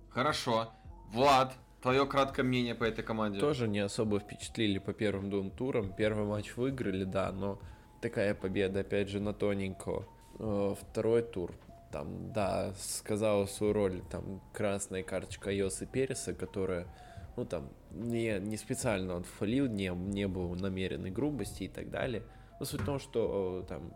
[0.08, 0.70] Хорошо.
[1.12, 3.38] Влад, твое краткое мнение по этой команде?
[3.38, 5.92] Тоже не особо впечатлили по первым двум турам.
[5.92, 7.60] Первый матч выиграли, да, но
[8.00, 10.08] такая победа, опять же, на тоненького.
[10.38, 11.52] Э, второй тур.
[11.92, 16.88] Там, да, сказала свою роль там красная карточка Йосы Переса, которая,
[17.36, 22.24] ну там, не, не специально он фалил, не, не было намеренной грубости и так далее.
[22.58, 23.94] Но суть в том, что э, там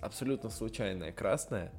[0.00, 1.70] абсолютно случайная красная,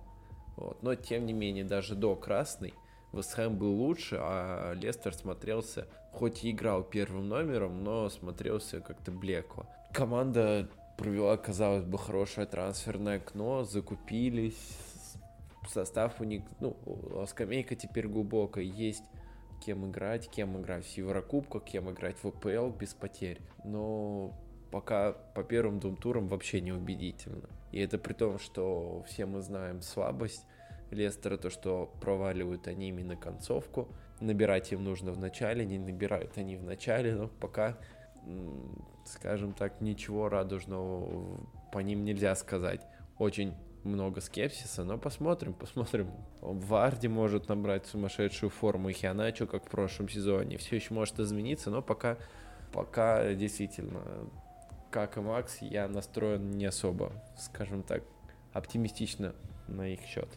[0.56, 2.74] вот, но тем не менее даже до красной
[3.14, 9.68] Вестхэм был лучше, а Лестер смотрелся, хоть и играл первым номером, но смотрелся как-то блекло.
[9.94, 10.68] Команда
[10.98, 14.78] провела, казалось бы, хорошее трансферное окно, закупились,
[15.68, 16.78] состав у них, ну,
[17.28, 19.04] скамейка теперь глубокая, есть
[19.66, 23.40] кем играть, кем играть в Еврокубках, кем играть в ВПЛ без потерь.
[23.64, 24.34] Но
[24.72, 27.50] пока по первым двум турам вообще не убедительно.
[27.72, 30.46] И это при том, что все мы знаем слабость
[30.92, 33.88] Лестера, то, что проваливают они именно концовку.
[34.20, 37.78] Набирать им нужно в начале, не набирают они в начале, но пока
[39.06, 41.38] скажем так, ничего радужного
[41.72, 42.82] по ним нельзя сказать.
[43.18, 43.54] Очень
[43.84, 46.12] много скепсиса, но посмотрим, посмотрим.
[46.42, 51.70] Варди может набрать сумасшедшую форму, и Хианачо, как в прошлом сезоне, все еще может измениться,
[51.70, 52.18] но пока,
[52.72, 54.02] пока действительно,
[54.90, 58.04] как и Макс, я настроен не особо, скажем так,
[58.54, 59.36] оптимистично
[59.68, 60.30] на их счет.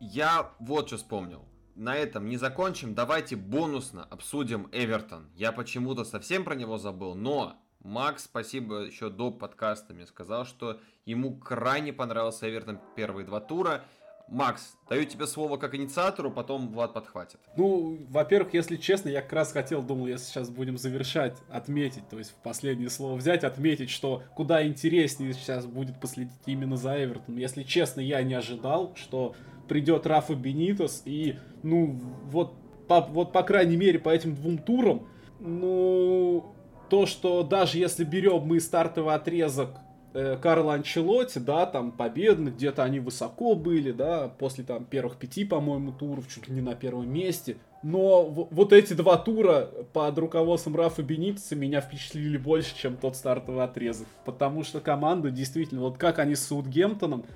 [0.00, 1.44] Я вот что вспомнил
[1.74, 2.94] на этом не закончим.
[2.94, 5.28] Давайте бонусно обсудим Эвертон.
[5.34, 10.80] Я почему-то совсем про него забыл, но Макс, спасибо, еще до подкаста мне сказал, что
[11.04, 13.84] ему крайне понравился Эвертон первые два тура.
[14.28, 17.38] Макс, даю тебе слово как инициатору, потом Влад подхватит.
[17.56, 22.18] Ну, во-первых, если честно, я как раз хотел, думал, если сейчас будем завершать, отметить, то
[22.18, 27.36] есть в последнее слово взять, отметить, что куда интереснее сейчас будет последить именно за Эвертон.
[27.36, 29.34] Если честно, я не ожидал, что
[29.68, 32.54] придет Рафа Бенитос, и, ну, вот
[32.88, 35.06] по, вот, по крайней мере, по этим двум турам,
[35.38, 36.54] ну,
[36.88, 39.78] то, что даже если берем мы стартовый отрезок
[40.14, 45.44] э, Карла Анчелотти, да, там победный, где-то они высоко были, да, после там первых пяти,
[45.44, 47.58] по-моему, туров, чуть ли не на первом месте.
[47.82, 53.62] Но вот эти два тура под руководством Рафа Бенитеса меня впечатлили больше, чем тот стартовый
[53.62, 54.06] отрезок.
[54.24, 57.26] Потому что команда действительно, вот как они с Саутгемптоном,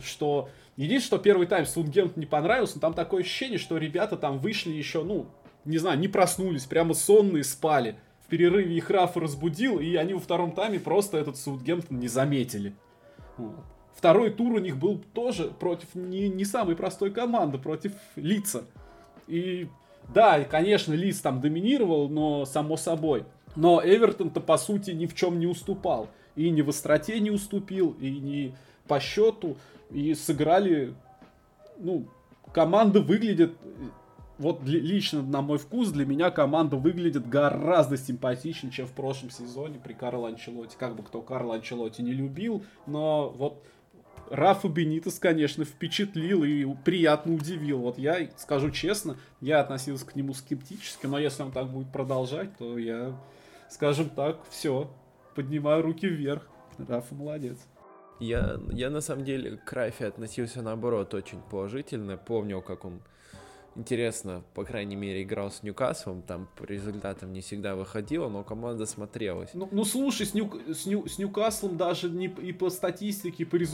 [0.00, 4.38] что Единственное, что первый тайм Саутгемптон не понравился, но там такое ощущение, что ребята там
[4.38, 5.26] вышли еще, ну,
[5.64, 7.96] не знаю, не проснулись, прямо сонные спали.
[8.32, 12.72] Перерыве их Раф разбудил, и они во втором тайме просто этот Саутгемптон не заметили.
[13.36, 13.56] Вот.
[13.94, 18.64] Второй тур у них был тоже против не, не самой простой команды, против Лица.
[19.28, 19.68] И
[20.14, 23.26] да, конечно, Лиц там доминировал, но само собой.
[23.54, 26.08] Но Эвертон-то по сути ни в чем не уступал.
[26.34, 28.54] И ни в остроте не уступил, и ни
[28.88, 29.58] по счету
[29.90, 30.94] и сыграли,
[31.76, 32.06] ну,
[32.54, 33.52] команда выглядит
[34.38, 39.78] вот лично на мой вкус, для меня команда выглядит гораздо симпатичнее, чем в прошлом сезоне
[39.82, 40.76] при Карло Анчелоте.
[40.78, 43.62] Как бы кто Карло Анчелоте не любил, но вот
[44.30, 47.80] Рафа Бенитес, конечно, впечатлил и приятно удивил.
[47.80, 52.56] Вот я скажу честно, я относился к нему скептически, но если он так будет продолжать,
[52.56, 53.14] то я,
[53.68, 54.90] скажем так, все,
[55.34, 56.48] поднимаю руки вверх.
[56.78, 57.58] Рафа молодец.
[58.18, 62.16] Я, я на самом деле к Рафе относился наоборот очень положительно.
[62.16, 63.02] Помню, как он
[63.76, 68.86] интересно, по крайней мере, играл с Ньюкаслом, там по результатам не всегда выходило, но команда
[68.86, 69.50] смотрелась.
[69.54, 73.46] Ну, ну слушай, с, Нью, с, Нью, с Ньюкаслом даже не и по статистике, и
[73.46, 73.72] по с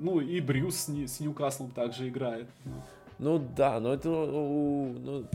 [0.00, 2.48] ну и Брюс с, с Ньюкаслом также играет.
[3.18, 5.26] Ну да, но это, ну,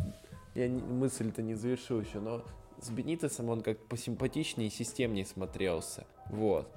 [0.56, 2.44] я мысль-то не завершил еще, но
[2.82, 6.70] с Бенитосом он как посимпатичнее и системнее смотрелся, вот.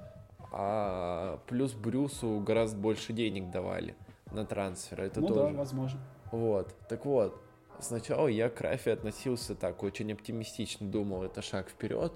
[0.51, 3.95] А плюс Брюсу гораздо больше денег давали
[4.31, 5.39] на трансфер, это ну тоже.
[5.39, 5.99] да, возможно.
[6.33, 7.39] Вот, так вот,
[7.79, 12.11] сначала я к Рафе относился так очень оптимистично, думал, это шаг вперед,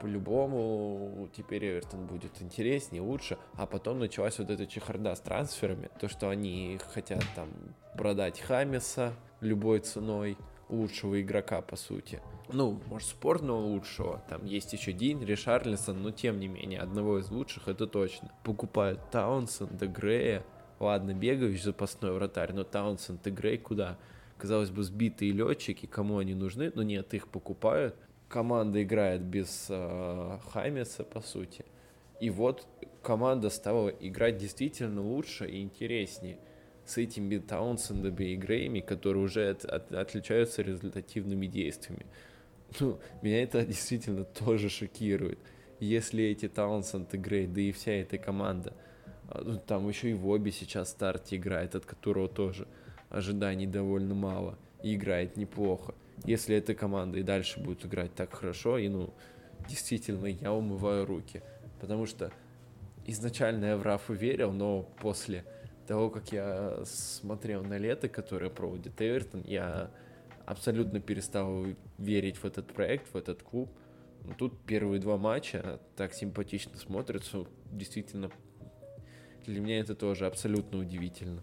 [0.00, 6.08] по-любому теперь Эвертон будет интереснее, лучше, а потом началась вот эта чехарда с трансферами, то,
[6.08, 7.50] что они хотят там
[7.98, 10.38] продать Хамиса любой ценой,
[10.70, 12.22] лучшего игрока, по сути.
[12.50, 14.22] Ну, может, спортного лучшего.
[14.30, 18.32] Там есть еще Дин, Ришарлисон, но тем не менее, одного из лучших это точно.
[18.42, 20.44] Покупают Таунсенда, Грея,
[20.80, 23.98] Ладно, Бегович запасной вратарь, но Таунсенд и Грей куда?
[24.38, 26.72] Казалось бы, сбитые летчики, кому они нужны?
[26.74, 27.94] Но нет, их покупают.
[28.30, 31.66] Команда играет без э, Хаймеса, по сути.
[32.18, 32.66] И вот
[33.02, 36.38] команда стала играть действительно лучше и интереснее
[36.86, 42.06] с этими Таунсендами и Грейми, которые уже от, от, отличаются результативными действиями.
[42.78, 45.40] Ну, меня это действительно тоже шокирует.
[45.78, 48.88] Если эти Таунсенд и Грей, да и вся эта команда– а, ну,
[49.66, 52.66] там еще и в обе сейчас старте играет, от которого тоже
[53.08, 54.58] ожиданий довольно мало.
[54.82, 55.94] И играет неплохо.
[56.24, 59.12] Если эта команда и дальше будет играть так хорошо, и ну,
[59.68, 61.42] действительно, я умываю руки.
[61.80, 62.32] Потому что
[63.06, 65.44] изначально я в Рафу верил, но после
[65.86, 69.90] того, как я смотрел на лето, которое проводит Эвертон, я
[70.46, 71.66] абсолютно перестал
[71.98, 73.70] верить в этот проект, в этот клуб.
[74.24, 78.30] Но тут первые два матча так симпатично смотрятся, действительно
[79.46, 81.42] для меня это тоже абсолютно удивительно.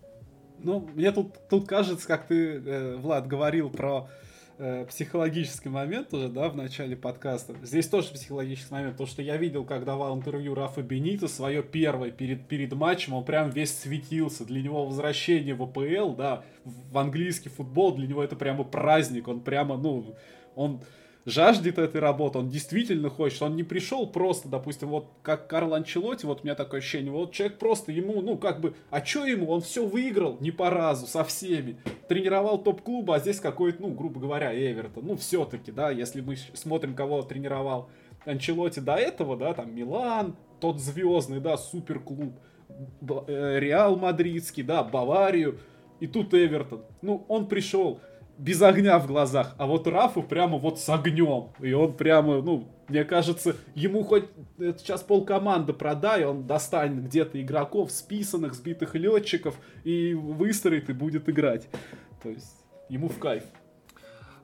[0.60, 4.10] Ну, мне тут, тут кажется, как ты, э, Влад, говорил про
[4.58, 7.56] э, психологический момент уже, да, в начале подкаста.
[7.62, 12.10] Здесь тоже психологический момент, то, что я видел, как давал интервью Рафа Бенито, свое первое
[12.10, 14.46] перед, перед матчем, он прям весь светился.
[14.46, 19.42] Для него возвращение в АПЛ, да, в английский футбол, для него это прямо праздник, он
[19.42, 20.16] прямо, ну,
[20.56, 20.82] он
[21.28, 26.26] жаждет этой работы, он действительно хочет, он не пришел просто, допустим, вот как Карл Анчелоти,
[26.26, 29.52] вот у меня такое ощущение, вот человек просто ему, ну как бы, а что ему,
[29.52, 34.22] он все выиграл, не по разу, со всеми, тренировал топ-клуба, а здесь какой-то, ну, грубо
[34.22, 37.90] говоря, Эвертон, ну все-таки, да, если мы смотрим, кого тренировал
[38.24, 42.40] Анчелоти до этого, да, там Милан, тот звездный, да, суперклуб,
[43.28, 45.60] э, Реал Мадридский, да, Баварию,
[46.00, 46.86] и тут Эвертон.
[47.02, 48.00] Ну, он пришел,
[48.38, 51.50] без огня в глазах, а вот Рафу прямо вот с огнем.
[51.60, 54.26] И он прямо, ну, мне кажется, ему хоть
[54.58, 61.28] сейчас пол команды продай, он достанет где-то игроков, списанных, сбитых летчиков, и выстроит и будет
[61.30, 61.68] играть.
[62.22, 63.44] То есть ему в кайф.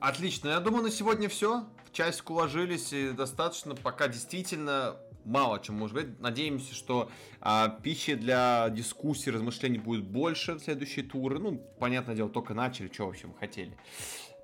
[0.00, 1.64] Отлично, я думаю, на сегодня все.
[1.86, 6.20] В часик уложились и достаточно, пока действительно мало чем можно говорить.
[6.20, 7.10] Надеемся, что
[7.40, 11.38] а, пищи для дискуссий, размышлений будет больше в следующие туры.
[11.38, 13.76] Ну, понятное дело, только начали, что, в общем, хотели.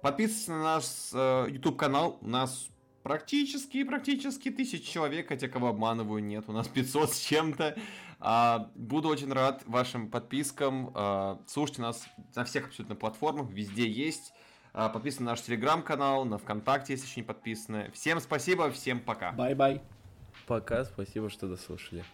[0.02, 2.18] Подписывайтесь на наш э, YouTube канал.
[2.22, 2.68] У нас
[3.02, 7.76] практически, практически тысяч человек, хотя кого обманываю, нет, у нас 500 с чем-то.
[8.18, 10.92] А, буду очень рад вашим подпискам.
[10.94, 14.32] А, слушайте нас на всех абсолютно платформах, везде есть.
[14.72, 17.90] А, подписывайтесь на наш телеграм-канал, на ВКонтакте, если еще не подписаны.
[17.92, 19.32] Всем спасибо, всем пока.
[19.32, 19.82] Bye-bye.
[20.50, 22.04] Пока, спасибо, что дослушали.